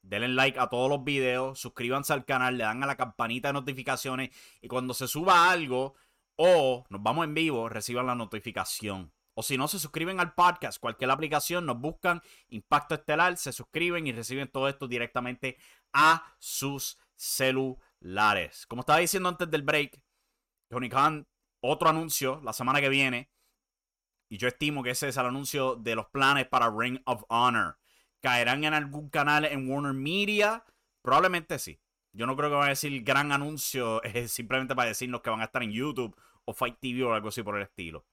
[0.03, 3.53] denle like a todos los videos, suscríbanse al canal, le dan a la campanita de
[3.53, 4.29] notificaciones
[4.61, 5.95] y cuando se suba algo,
[6.35, 9.11] o nos vamos en vivo, reciban la notificación.
[9.35, 14.05] O si no, se suscriben al podcast, cualquier aplicación, nos buscan Impacto Estelar, se suscriben
[14.05, 15.57] y reciben todo esto directamente
[15.91, 18.67] a sus celulares.
[18.67, 19.99] Como estaba diciendo antes del break,
[20.69, 21.27] Tony Khan,
[21.61, 23.31] otro anuncio la semana que viene.
[24.29, 27.79] Y yo estimo que ese es el anuncio de los planes para Ring of Honor.
[28.23, 30.63] ¿Caerán en algún canal en Warner Media?
[31.01, 31.81] Probablemente sí.
[32.13, 35.41] Yo no creo que van a decir gran anuncio es simplemente para decirnos que van
[35.41, 38.05] a estar en YouTube o Fight TV o algo así por el estilo.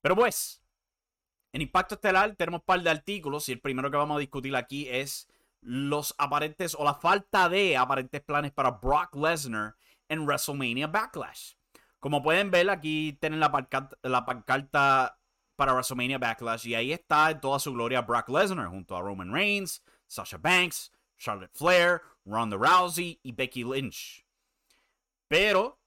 [0.00, 0.64] Pero pues,
[1.52, 4.56] en Impacto Estelar tenemos un par de artículos y el primero que vamos a discutir
[4.56, 5.28] aquí es
[5.60, 9.76] los aparentes o la falta de aparentes planes para Brock Lesnar
[10.08, 11.52] en WrestleMania Backlash.
[11.98, 13.68] Como pueden ver, aquí tienen la,
[14.02, 15.19] la pancarta
[15.60, 19.30] para WrestleMania Backlash y ahí está en toda su gloria Brock Lesnar junto a Roman
[19.30, 24.24] Reigns, Sasha Banks, Charlotte Flair, Ronda Rousey y Becky Lynch.
[25.28, 25.78] Pero,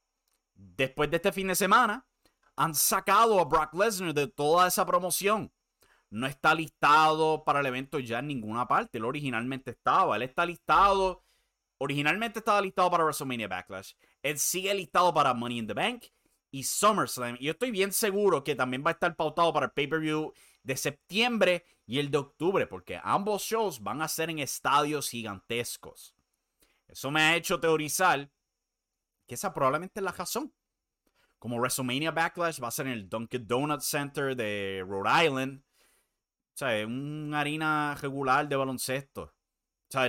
[0.54, 2.06] después de este fin de semana,
[2.54, 5.52] han sacado a Brock Lesnar de toda esa promoción.
[6.08, 8.98] No está listado para el evento ya en ninguna parte.
[8.98, 10.14] Él originalmente estaba.
[10.14, 11.24] Él está listado.
[11.78, 13.94] Originalmente estaba listado para WrestleMania Backlash.
[14.22, 16.04] Él sigue listado para Money in the Bank
[16.54, 17.36] y SummerSlam.
[17.40, 20.76] Y yo estoy bien seguro que también va a estar pautado para el pay-per-view de
[20.76, 26.14] septiembre y el de octubre, porque ambos shows van a ser en estadios gigantescos.
[26.86, 28.30] Eso me ha hecho teorizar
[29.26, 30.54] que esa probablemente es la razón.
[31.40, 35.60] Como WrestleMania Backlash va a ser en el Dunkin' Donuts Center de Rhode Island.
[35.60, 39.34] O sea, una harina regular de baloncesto.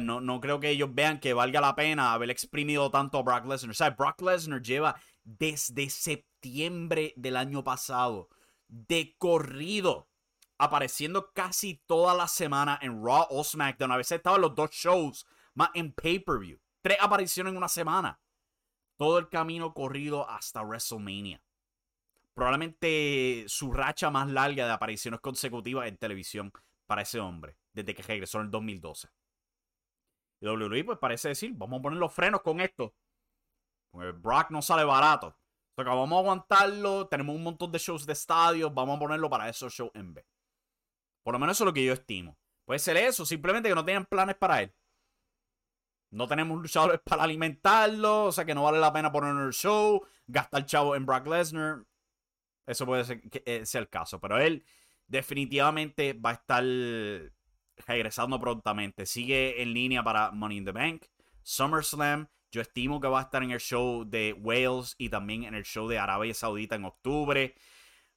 [0.01, 3.45] No, no creo que ellos vean que valga la pena haber exprimido tanto a Brock
[3.45, 3.75] Lesnar.
[3.75, 8.29] Sea, Brock Lesnar lleva desde septiembre del año pasado
[8.67, 10.09] de corrido
[10.57, 13.91] apareciendo casi toda la semana en Raw o SmackDown.
[13.91, 16.59] A veces estaba en los dos shows más en pay-per-view.
[16.81, 18.19] Tres apariciones en una semana
[18.97, 21.41] todo el camino corrido hasta WrestleMania.
[22.33, 26.51] Probablemente su racha más larga de apariciones consecutivas en televisión
[26.85, 29.09] para ese hombre, desde que regresó en el 2012.
[30.45, 32.93] WWE pues parece decir, vamos a poner los frenos con esto.
[33.91, 35.27] Porque Brock no sale barato.
[35.27, 38.99] O sea, que vamos a aguantarlo, tenemos un montón de shows de estadios, vamos a
[38.99, 40.25] ponerlo para esos shows en vez.
[41.23, 42.37] Por lo menos eso es lo que yo estimo.
[42.65, 44.73] Puede ser eso, simplemente que no tienen planes para él.
[46.11, 49.53] No tenemos luchadores para alimentarlo, o sea que no vale la pena poner en el
[49.53, 51.83] show, gastar chavo en Brock Lesnar.
[52.65, 54.65] Eso puede ser que eh, el caso, pero él
[55.07, 56.63] definitivamente va a estar
[57.85, 59.05] regresando prontamente.
[59.05, 61.05] Sigue en línea para Money in the Bank,
[61.43, 62.27] SummerSlam.
[62.51, 65.63] Yo estimo que va a estar en el show de Wales y también en el
[65.63, 67.55] show de Arabia Saudita en octubre.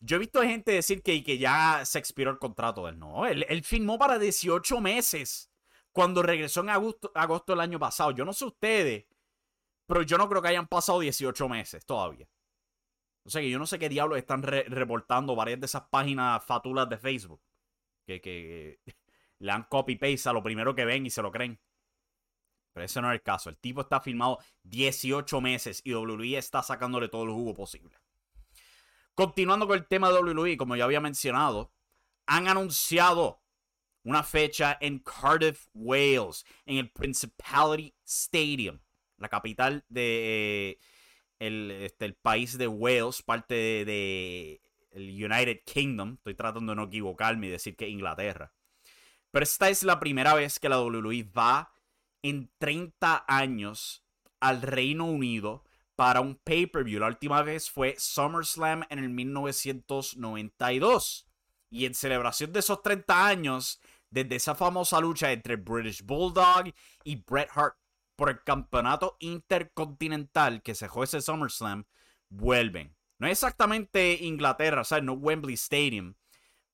[0.01, 3.27] Yo he visto gente decir que, que ya se expiró el contrato del no.
[3.27, 5.51] Él, él firmó para 18 meses
[5.92, 8.12] cuando regresó en agosto, agosto del año pasado.
[8.12, 9.07] Yo no sé ustedes,
[9.87, 12.29] pero yo no creo que hayan pasado 18 meses todavía.
[13.25, 16.88] O sea que yo no sé qué diablos están reportando varias de esas páginas fatulas
[16.88, 17.42] de Facebook.
[18.07, 18.79] Que, que
[19.38, 21.61] le dan copy-paste a lo primero que ven y se lo creen.
[22.72, 23.51] Pero ese no es el caso.
[23.51, 27.96] El tipo está firmado 18 meses y WWE está sacándole todo el jugo posible.
[29.14, 31.72] Continuando con el tema de WWE, como ya había mencionado,
[32.27, 33.42] han anunciado
[34.05, 38.79] una fecha en Cardiff, Wales, en el Principality Stadium,
[39.16, 40.79] la capital de
[41.40, 44.61] eh, este, país de Wales, parte de,
[44.92, 46.14] el United Kingdom.
[46.14, 48.53] Estoy tratando de no equivocarme y decir que Inglaterra.
[49.30, 51.72] Pero esta es la primera vez que la WWE va
[52.22, 54.04] en 30 años
[54.40, 55.64] al Reino Unido
[55.96, 57.00] para un pay-per-view.
[57.00, 61.26] La última vez fue SummerSlam en el 1992.
[61.70, 66.72] Y en celebración de esos 30 años, desde esa famosa lucha entre British Bulldog
[67.04, 67.76] y Bret Hart
[68.16, 71.84] por el campeonato intercontinental que se ese SummerSlam,
[72.28, 72.96] vuelven.
[73.18, 76.14] No es exactamente Inglaterra, o sea, no Wembley Stadium,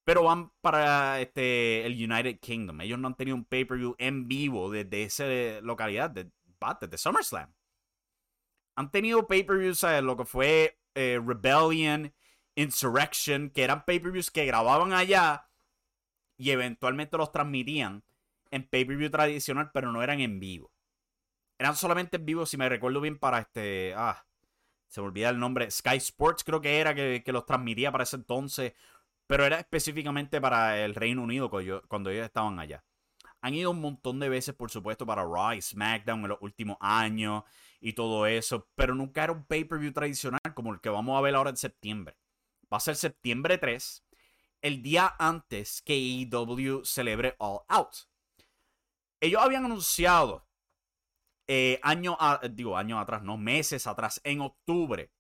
[0.05, 2.81] pero van para este, el United Kingdom.
[2.83, 5.25] Ellos no han tenido un pay-per-view en vivo desde esa
[5.63, 6.31] localidad, de,
[6.81, 7.53] desde SummerSlam.
[8.77, 12.13] Han tenido pay-per-views, lo que fue eh, Rebellion,
[12.55, 15.49] Insurrection, que eran pay-per-views que grababan allá
[16.37, 18.05] y eventualmente los transmitían
[18.51, 20.73] en pay-per-view tradicional, pero no eran en vivo.
[21.59, 23.95] Eran solamente en vivo, si me recuerdo bien, para este.
[23.97, 24.27] Ah,
[24.89, 25.71] se me olvida el nombre.
[25.71, 28.75] Sky Sports creo que era que, los transmitía para ese entonces.
[29.27, 32.85] Pero era específicamente para el Reino Unido cuando, ellos estaban allá.
[33.41, 36.77] Han ido un montón de veces, por supuesto, para Raw y SmackDown en los últimos
[36.81, 37.45] años
[37.81, 38.69] y todo eso.
[38.75, 42.17] Pero nunca era un pay-per-view tradicional como el que vamos a ver ahora en septiembre.
[42.73, 44.05] Va a ser septiembre 3
[44.63, 47.95] el día antes que AEW celebre All Out.
[49.21, 50.47] Ellos habían anunciado
[51.47, 51.81] eh,
[52.51, 55.11] digo, años atrás, no meses atrás, en octubre,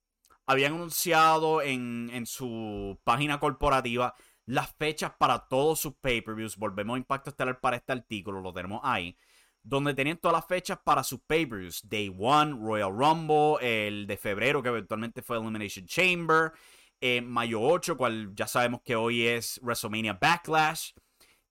[0.47, 4.15] habían anunciado en, en su página corporativa
[4.47, 6.57] las fechas para todos sus pay-per-views.
[6.57, 9.17] Volvemos a Impacto Estelar para este artículo, lo tenemos ahí.
[9.63, 11.89] Donde tenían todas las fechas para sus pay-per-views.
[11.89, 16.53] Day One, Royal Rumble, el de febrero, que eventualmente fue Elimination Chamber.
[17.01, 20.93] Eh, mayo 8, cual ya sabemos que hoy es WrestleMania Backlash.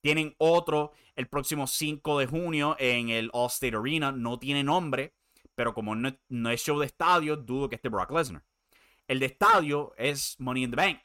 [0.01, 4.11] Tienen otro el próximo 5 de junio en el Allstate Arena.
[4.11, 5.15] No tiene nombre,
[5.55, 8.43] pero como no, no es show de estadio, dudo que esté Brock Lesnar.
[9.07, 10.99] El de estadio es Money in the Bank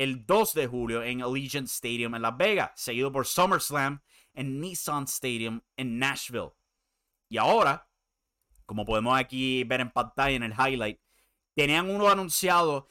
[0.00, 4.00] el 2 de julio en Allegiant Stadium en Las Vegas, seguido por SummerSlam
[4.32, 6.52] en Nissan Stadium en Nashville.
[7.28, 7.86] Y ahora,
[8.64, 10.98] como podemos aquí ver en pantalla en el highlight,
[11.54, 12.86] tenían uno anunciado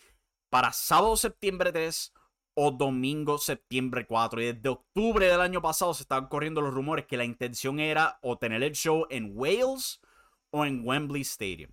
[0.52, 2.14] para sábado septiembre 3
[2.54, 4.42] o domingo septiembre 4.
[4.44, 8.20] Y desde octubre del año pasado se estaban corriendo los rumores que la intención era
[8.22, 10.00] o tener el show en Wales
[10.52, 11.72] o en Wembley Stadium.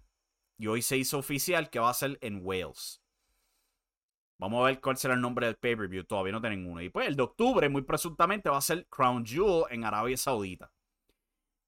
[0.58, 3.02] Y hoy se hizo oficial que va a ser en Wales.
[4.38, 6.04] Vamos a ver cuál será el nombre del pay-per-view.
[6.04, 6.82] Todavía no tienen uno.
[6.82, 10.70] Y pues el de octubre, muy presuntamente, va a ser Crown Jewel en Arabia Saudita.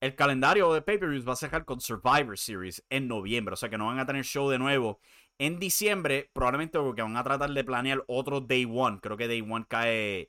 [0.00, 3.54] El calendario de pay-per-views va a cerrar con Survivor Series en noviembre.
[3.54, 5.00] O sea que no van a tener show de nuevo
[5.38, 6.30] en diciembre.
[6.32, 9.00] Probablemente porque van a tratar de planear otro Day One.
[9.00, 10.28] Creo que Day One cae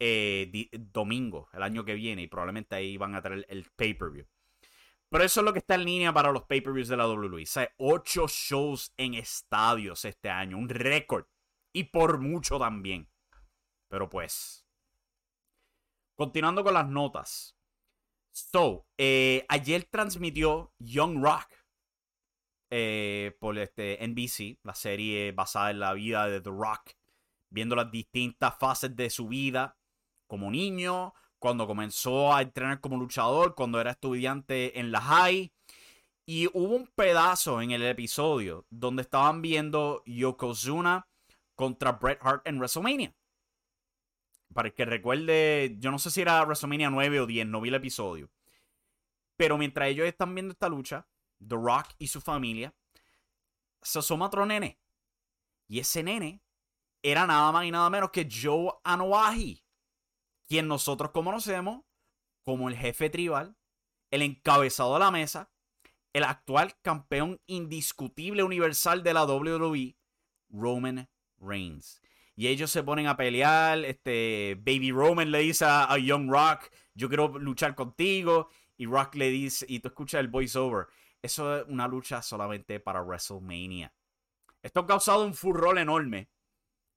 [0.00, 2.22] eh, domingo el año que viene.
[2.22, 4.26] Y probablemente ahí van a tener el pay-per-view.
[5.10, 7.44] Pero eso es lo que está en línea para los pay-per-views de la WWE.
[7.78, 10.58] O ocho shows en estadios este año.
[10.58, 11.26] Un récord
[11.72, 13.10] y por mucho también.
[13.88, 14.66] Pero pues.
[16.16, 17.56] Continuando con las notas.
[18.32, 21.48] So, eh, ayer transmitió Young Rock
[22.70, 26.92] eh, por este NBC, la serie basada en la vida de The Rock,
[27.50, 29.78] viendo las distintas fases de su vida
[30.28, 35.52] como niño, cuando comenzó a entrenar como luchador, cuando era estudiante en la high.
[36.26, 41.08] Y hubo un pedazo en el episodio donde estaban viendo Yokozuna
[41.54, 43.14] contra Bret Hart en WrestleMania.
[44.52, 47.68] Para el que recuerde, yo no sé si era WrestleMania 9 o 10, no vi
[47.68, 48.30] el episodio.
[49.36, 51.06] Pero mientras ellos están viendo esta lucha,
[51.46, 52.74] The Rock y su familia,
[53.82, 54.78] se asoma otro nene.
[55.66, 56.42] Y ese nene
[57.02, 59.62] era nada más y nada menos que Joe Anoa'i,
[60.48, 61.84] quien nosotros conocemos
[62.44, 63.56] como el jefe tribal,
[64.10, 65.50] el encabezado de la mesa,
[66.12, 69.96] el actual campeón indiscutible universal de la WWE,
[70.48, 72.00] Roman Reigns.
[72.34, 73.84] Y ellos se ponen a pelear.
[73.84, 78.48] Este, Baby Roman le dice a, Young Rock, yo quiero luchar contigo.
[78.76, 80.86] Y Rock le dice, y tú escuchas el voiceover.
[81.20, 83.92] Eso es una lucha solamente para WrestleMania.
[84.62, 86.28] Esto ha causado un furor enorme.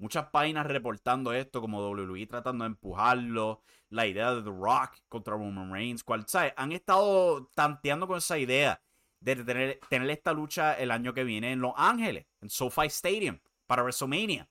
[0.01, 3.61] Muchas páginas reportando esto, como WWE tratando de empujarlo.
[3.89, 6.03] La idea de The Rock contra Roman Reigns.
[6.03, 6.25] Cual,
[6.57, 8.81] Han estado tanteando con esa idea
[9.19, 13.39] de tener, tener esta lucha el año que viene en Los Ángeles, en SoFi Stadium
[13.67, 14.49] para WrestleMania.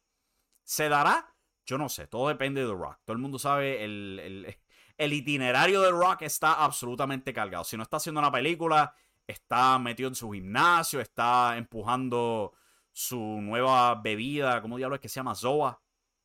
[0.63, 1.35] ¿Se dará?
[1.67, 3.01] Yo no sé, todo depende de The Rock.
[3.05, 4.57] Todo el mundo sabe, el,
[4.99, 7.65] itinerario de Rock está absolutamente cargado.
[7.65, 8.95] Si no está haciendo una película,
[9.27, 12.55] está metido en su gimnasio, está empujando
[12.93, 15.35] su nueva bebida, ¿cómo diablos es que se llama?
[15.35, 15.81] Zoa.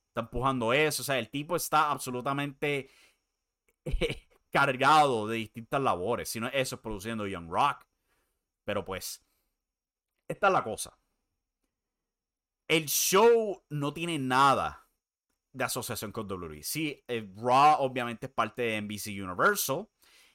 [0.10, 1.02] Está empujando eso.
[1.02, 2.90] O sea, el tipo está absolutamente
[4.52, 6.30] cargado de distintas labores.
[6.30, 7.86] Si no eso es produciendo Young Rock.
[8.66, 9.24] Pero pues,
[10.28, 10.98] esta es la cosa.
[12.68, 14.90] El show no tiene nada
[15.54, 16.64] de asociación con WWE.
[16.64, 19.88] Sí, eh, Raw obviamente es parte de NBC Universal.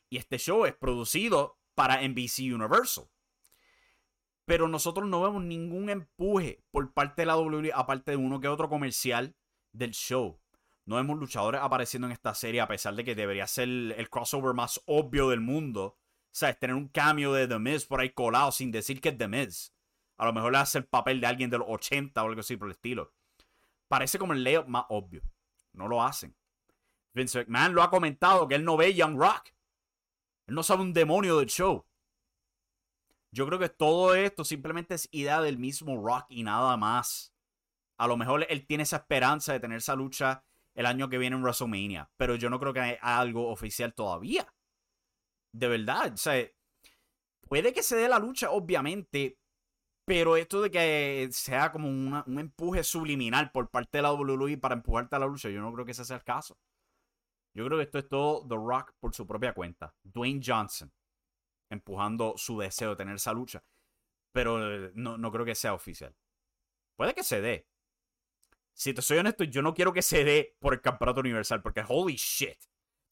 [0.09, 3.09] Y este show es producido para NBC Universal.
[4.51, 8.49] Pero nosotros no vemos ningún empuje por parte de la WWE, aparte de uno que
[8.49, 9.37] otro comercial
[9.71, 10.41] del show.
[10.87, 14.53] No vemos luchadores apareciendo en esta serie, a pesar de que debería ser el crossover
[14.53, 15.85] más obvio del mundo.
[15.85, 15.99] O
[16.33, 19.19] sea, es tener un cambio de The Miz por ahí colado sin decir que es
[19.19, 19.73] The Miz.
[20.17, 22.57] A lo mejor le hace el papel de alguien de los 80 o algo así
[22.57, 23.15] por el estilo.
[23.87, 25.23] Parece como el layout más obvio.
[25.75, 26.35] No lo hacen.
[27.15, 29.55] Vince McMahon lo ha comentado que él no ve Young Rock.
[30.49, 31.87] Él no sabe un demonio del show.
[33.33, 37.33] Yo creo que todo esto simplemente es idea del mismo Rock y nada más.
[37.99, 41.37] A lo mejor él tiene esa esperanza de tener esa lucha el año que viene
[41.37, 42.11] en WrestleMania.
[42.17, 44.53] Pero yo no creo que haya algo oficial todavía.
[45.53, 46.13] De verdad.
[46.13, 46.45] O sea,
[47.43, 49.39] puede que se dé la lucha, obviamente,
[50.05, 54.75] pero esto de que sea como un empuje subliminal por parte de la WWE para
[54.75, 56.59] empujarte a la lucha, yo no creo que ese sea el caso.
[57.55, 59.95] Yo creo que esto es todo The Rock por su propia cuenta.
[60.03, 60.93] Dwayne Johnson
[61.71, 63.63] empujando su deseo de tener esa lucha.
[64.33, 66.15] Pero eh, no, no creo que sea oficial.
[66.97, 67.67] Puede que se dé.
[68.75, 71.85] Si te soy honesto, yo no quiero que se dé por el campeonato universal, porque
[71.87, 72.59] holy shit.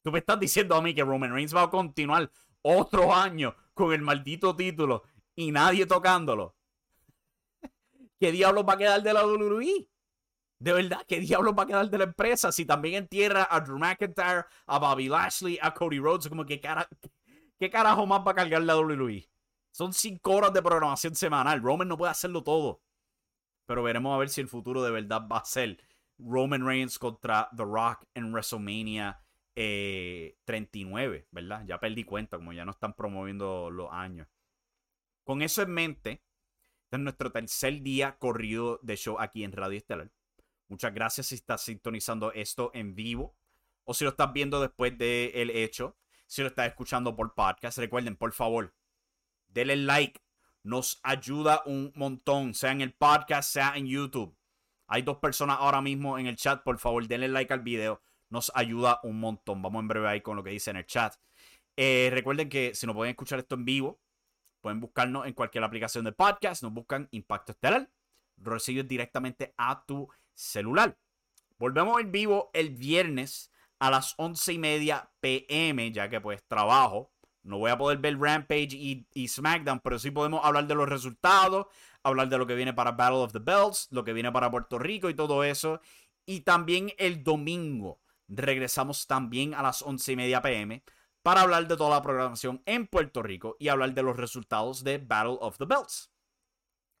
[0.01, 2.31] Tú me estás diciendo a mí que Roman Reigns va a continuar
[2.61, 5.03] otro año con el maldito título
[5.35, 6.55] y nadie tocándolo.
[8.19, 9.89] ¿qué diablos va a quedar de la WWE?
[10.59, 13.79] De verdad, ¿qué diablos va a quedar de la empresa si también entierra a Drew
[13.79, 16.27] McIntyre, a Bobby Lashley, a Cody Rhodes?
[16.27, 16.87] Como que cara,
[17.59, 19.29] ¿qué carajo más va a cargar la WWE?
[19.71, 21.61] Son cinco horas de programación semanal.
[21.61, 22.81] Roman no puede hacerlo todo.
[23.65, 25.77] Pero veremos a ver si el futuro de verdad va a ser
[26.17, 31.65] Roman Reigns contra The Rock en WrestleMania 39, eh, ¿verdad?
[31.67, 34.27] Ya perdí cuenta, como ya no están promoviendo los años.
[35.23, 36.23] Con eso en mente,
[36.85, 40.11] este es nuestro tercer día corrido de show aquí en Radio Estelar.
[40.69, 43.35] Muchas gracias si estás sintonizando esto en vivo
[43.83, 45.97] o si lo estás viendo después del hecho,
[46.29, 47.79] si lo estás escuchando por podcast.
[47.79, 48.73] Recuerden, por favor,
[49.47, 50.21] denle like.
[50.61, 54.37] Nos ayuda un montón, sea en el podcast, sea en YouTube.
[54.87, 56.61] Hay dos personas ahora mismo en el chat.
[56.61, 58.01] Por favor, denle like al video.
[58.29, 59.63] Nos ayuda un montón.
[59.63, 61.15] Vamos en breve ahí con lo que dice en el chat.
[61.75, 63.99] Eh, recuerden que si no pueden escuchar esto en vivo,
[64.61, 66.61] pueden buscarnos en cualquier aplicación de podcast.
[66.61, 67.89] Nos buscan Impacto Estelar.
[68.37, 70.95] Reciben directamente a tu celular.
[71.57, 77.11] Volvemos en vivo el viernes a las once y media pm, ya que pues trabajo.
[77.43, 80.87] No voy a poder ver Rampage y, y, SmackDown, pero sí podemos hablar de los
[80.87, 81.67] resultados,
[82.03, 84.77] hablar de lo que viene para Battle of the Belts, lo que viene para Puerto
[84.77, 85.81] Rico y todo eso.
[86.25, 90.83] Y también el domingo regresamos también a las 11 y media pm
[91.23, 94.99] para hablar de toda la programación en Puerto Rico y hablar de los resultados de
[94.99, 96.11] Battle of the Belts.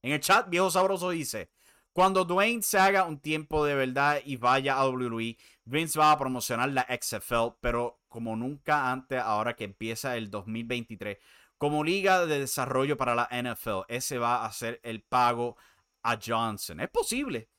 [0.01, 1.51] En el chat, Viejo Sabroso dice,
[1.99, 5.35] cuando Dwayne se haga un tiempo de verdad y vaya a WWE,
[5.65, 11.17] Vince va a promocionar la XFL, pero como nunca antes, ahora que empieza el 2023,
[11.57, 15.57] como liga de desarrollo para la NFL, ese va a ser el pago
[16.01, 16.79] a Johnson.
[16.79, 17.49] Es posible.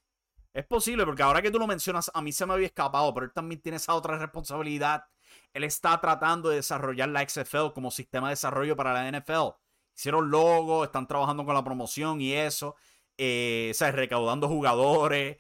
[0.55, 3.27] Es posible, porque ahora que tú lo mencionas, a mí se me había escapado, pero
[3.27, 5.05] él también tiene esa otra responsabilidad.
[5.53, 9.51] Él está tratando de desarrollar la XFL como sistema de desarrollo para la NFL.
[9.95, 12.75] Hicieron logo, están trabajando con la promoción y eso.
[13.23, 15.37] Eh, recaudando jugadores.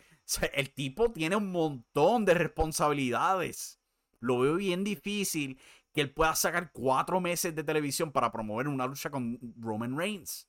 [0.52, 3.80] el tipo tiene un montón de responsabilidades.
[4.18, 5.58] Lo veo bien difícil
[5.94, 10.46] que él pueda sacar cuatro meses de televisión para promover una lucha con Roman Reigns.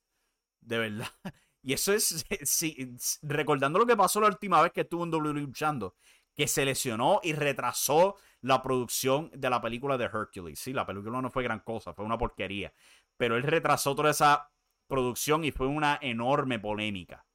[0.59, 1.07] De verdad.
[1.63, 2.25] Y eso es,
[3.21, 5.95] recordando lo que pasó la última vez que estuvo en WWE luchando,
[6.33, 10.59] que se lesionó y retrasó la producción de la película de Hercules.
[10.59, 12.73] Sí, la película no fue gran cosa, fue una porquería.
[13.15, 14.50] Pero él retrasó toda esa
[14.91, 17.25] producción y fue una enorme polémica.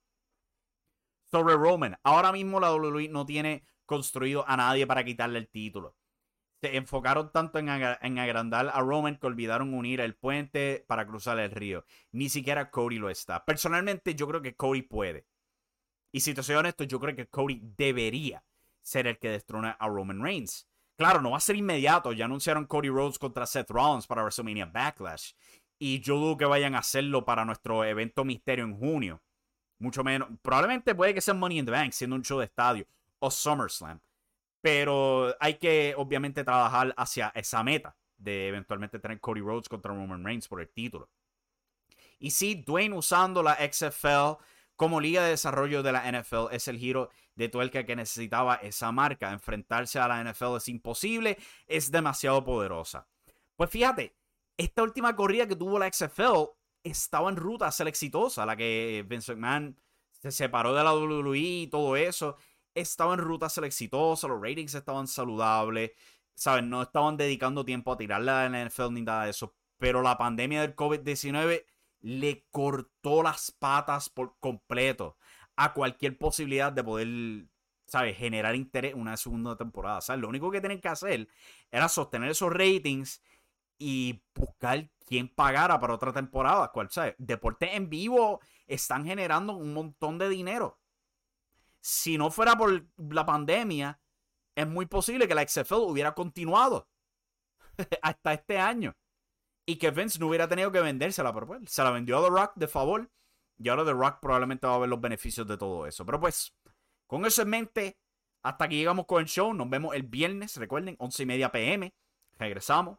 [1.25, 5.97] Sobre Roman, ahora mismo la WWE no tiene construido a nadie para quitarle el título
[6.61, 11.51] se enfocaron tanto en, agrandar a Roman que olvidaron unir el puente para cruzar el
[11.51, 11.85] río.
[12.13, 13.45] Ni siquiera Cody lo está.
[13.45, 15.27] Personalmente, yo creo que Cody puede.
[16.13, 18.43] Y si te soy honesto, yo creo que Cody debería
[18.83, 20.67] ser el que destrona a Roman Reigns.
[20.97, 22.13] Claro, no va a ser inmediato.
[22.13, 25.33] Ya anunciaron Cody Rhodes contra Seth Rollins para WrestleMania Backlash.
[25.79, 29.23] Y yo dudo que vayan a hacerlo para nuestro evento misterio en junio.
[29.79, 30.29] Mucho menos.
[30.43, 32.87] Probablemente puede que sea Money in the Bank, siendo un show de estadio.
[33.19, 34.01] O SummerSlam.
[34.61, 40.25] Pero hay que obviamente trabajar hacia esa meta de eventualmente tener Cody Rhodes contra Roman
[40.25, 41.11] Reigns por el título.
[42.19, 44.43] Y sí, Dwayne usando la XFL
[44.77, 48.93] como liga de desarrollo de la NFL es el giro de tuerca que necesitaba esa
[48.93, 49.33] marca.
[49.33, 53.07] Enfrentarse a la NFL es imposible, es demasiado poderosa.
[53.57, 54.15] Pues fíjate,
[54.57, 56.51] esta última corrida que tuvo la XFL
[56.83, 59.79] estaba en ruta a ser exitosa, la que Vince McMahon
[60.11, 62.37] se separó de la WWE y todo eso
[62.75, 65.93] estaba en ruta a ser exitosa, los ratings estaban saludables,
[66.35, 66.69] ¿saben?
[66.69, 69.55] No estaban dedicando tiempo a tirarle a la NFL ni nada de eso.
[69.79, 71.65] Pero la pandemia del COVID-19
[72.01, 75.17] le cortó las patas por completo
[75.57, 77.09] a cualquier posibilidad de poder,
[77.87, 78.17] ¿sabes?
[78.19, 80.03] Generar interés en una segunda temporada.
[80.03, 80.21] ¿sabes?
[80.21, 81.29] Lo único que tienen que hacer
[81.71, 83.23] era sostener esos ratings
[83.79, 86.71] y buscar quién pagara para otra temporada.
[86.73, 87.15] ¿Cuál, ¿sabes?
[87.19, 90.79] Deportes en vivo están generando un montón de dinero
[91.87, 94.01] si no fuera por la pandemia,
[94.57, 96.89] es muy posible que la XFL hubiera continuado
[98.03, 98.97] hasta este año.
[99.65, 102.31] Y que Vince no hubiera tenido que vendérsela, pero pues se la vendió a The
[102.31, 103.09] Rock de favor.
[103.59, 106.05] Y ahora The Rock probablemente va a ver los beneficios de todo eso.
[106.05, 106.57] Pero pues,
[107.07, 107.99] con eso en mente,
[108.43, 109.55] hasta aquí llegamos con el show.
[109.55, 111.95] Nos vemos el viernes, recuerden, 11 y media pm.
[112.37, 112.99] Regresamos.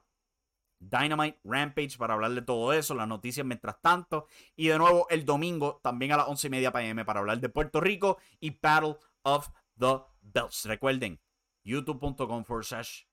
[0.79, 4.27] Dynamite, Rampage para hablar de todo eso, las noticias mientras tanto.
[4.55, 7.49] Y de nuevo el domingo, también a las 11 y media pm, para hablar de
[7.49, 10.65] Puerto Rico y Battle of the Belts.
[10.65, 11.19] Recuerden,
[11.63, 13.03] youtube.com forward slash.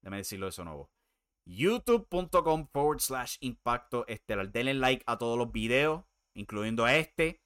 [0.00, 0.90] Déjame decirlo eso nuevo.
[1.44, 4.50] youtube.com forward slash impacto estelar.
[4.52, 6.04] Denle like a todos los videos,
[6.34, 7.42] incluyendo a este.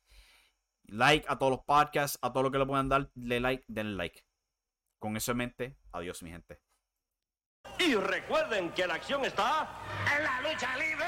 [0.85, 3.97] Like a todos los podcasts, a todo lo que le puedan dar, le like, denle
[3.97, 4.27] like.
[4.99, 6.61] Con eso en mente, adiós mi gente.
[7.79, 9.69] Y recuerden que la acción está
[10.17, 11.07] en la lucha libre.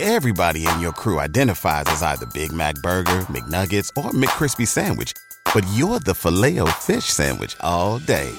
[0.00, 5.12] Everybody in your crew identifies as either Big Mac Burger, McNuggets, or McCrispy Sandwich.
[5.54, 8.30] But you're the filet fish Sandwich all day.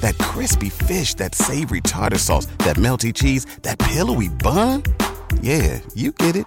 [0.00, 4.82] That crispy fish, that savory tartar sauce, that melty cheese, that pillowy bun.
[5.40, 6.46] Yeah, you get it.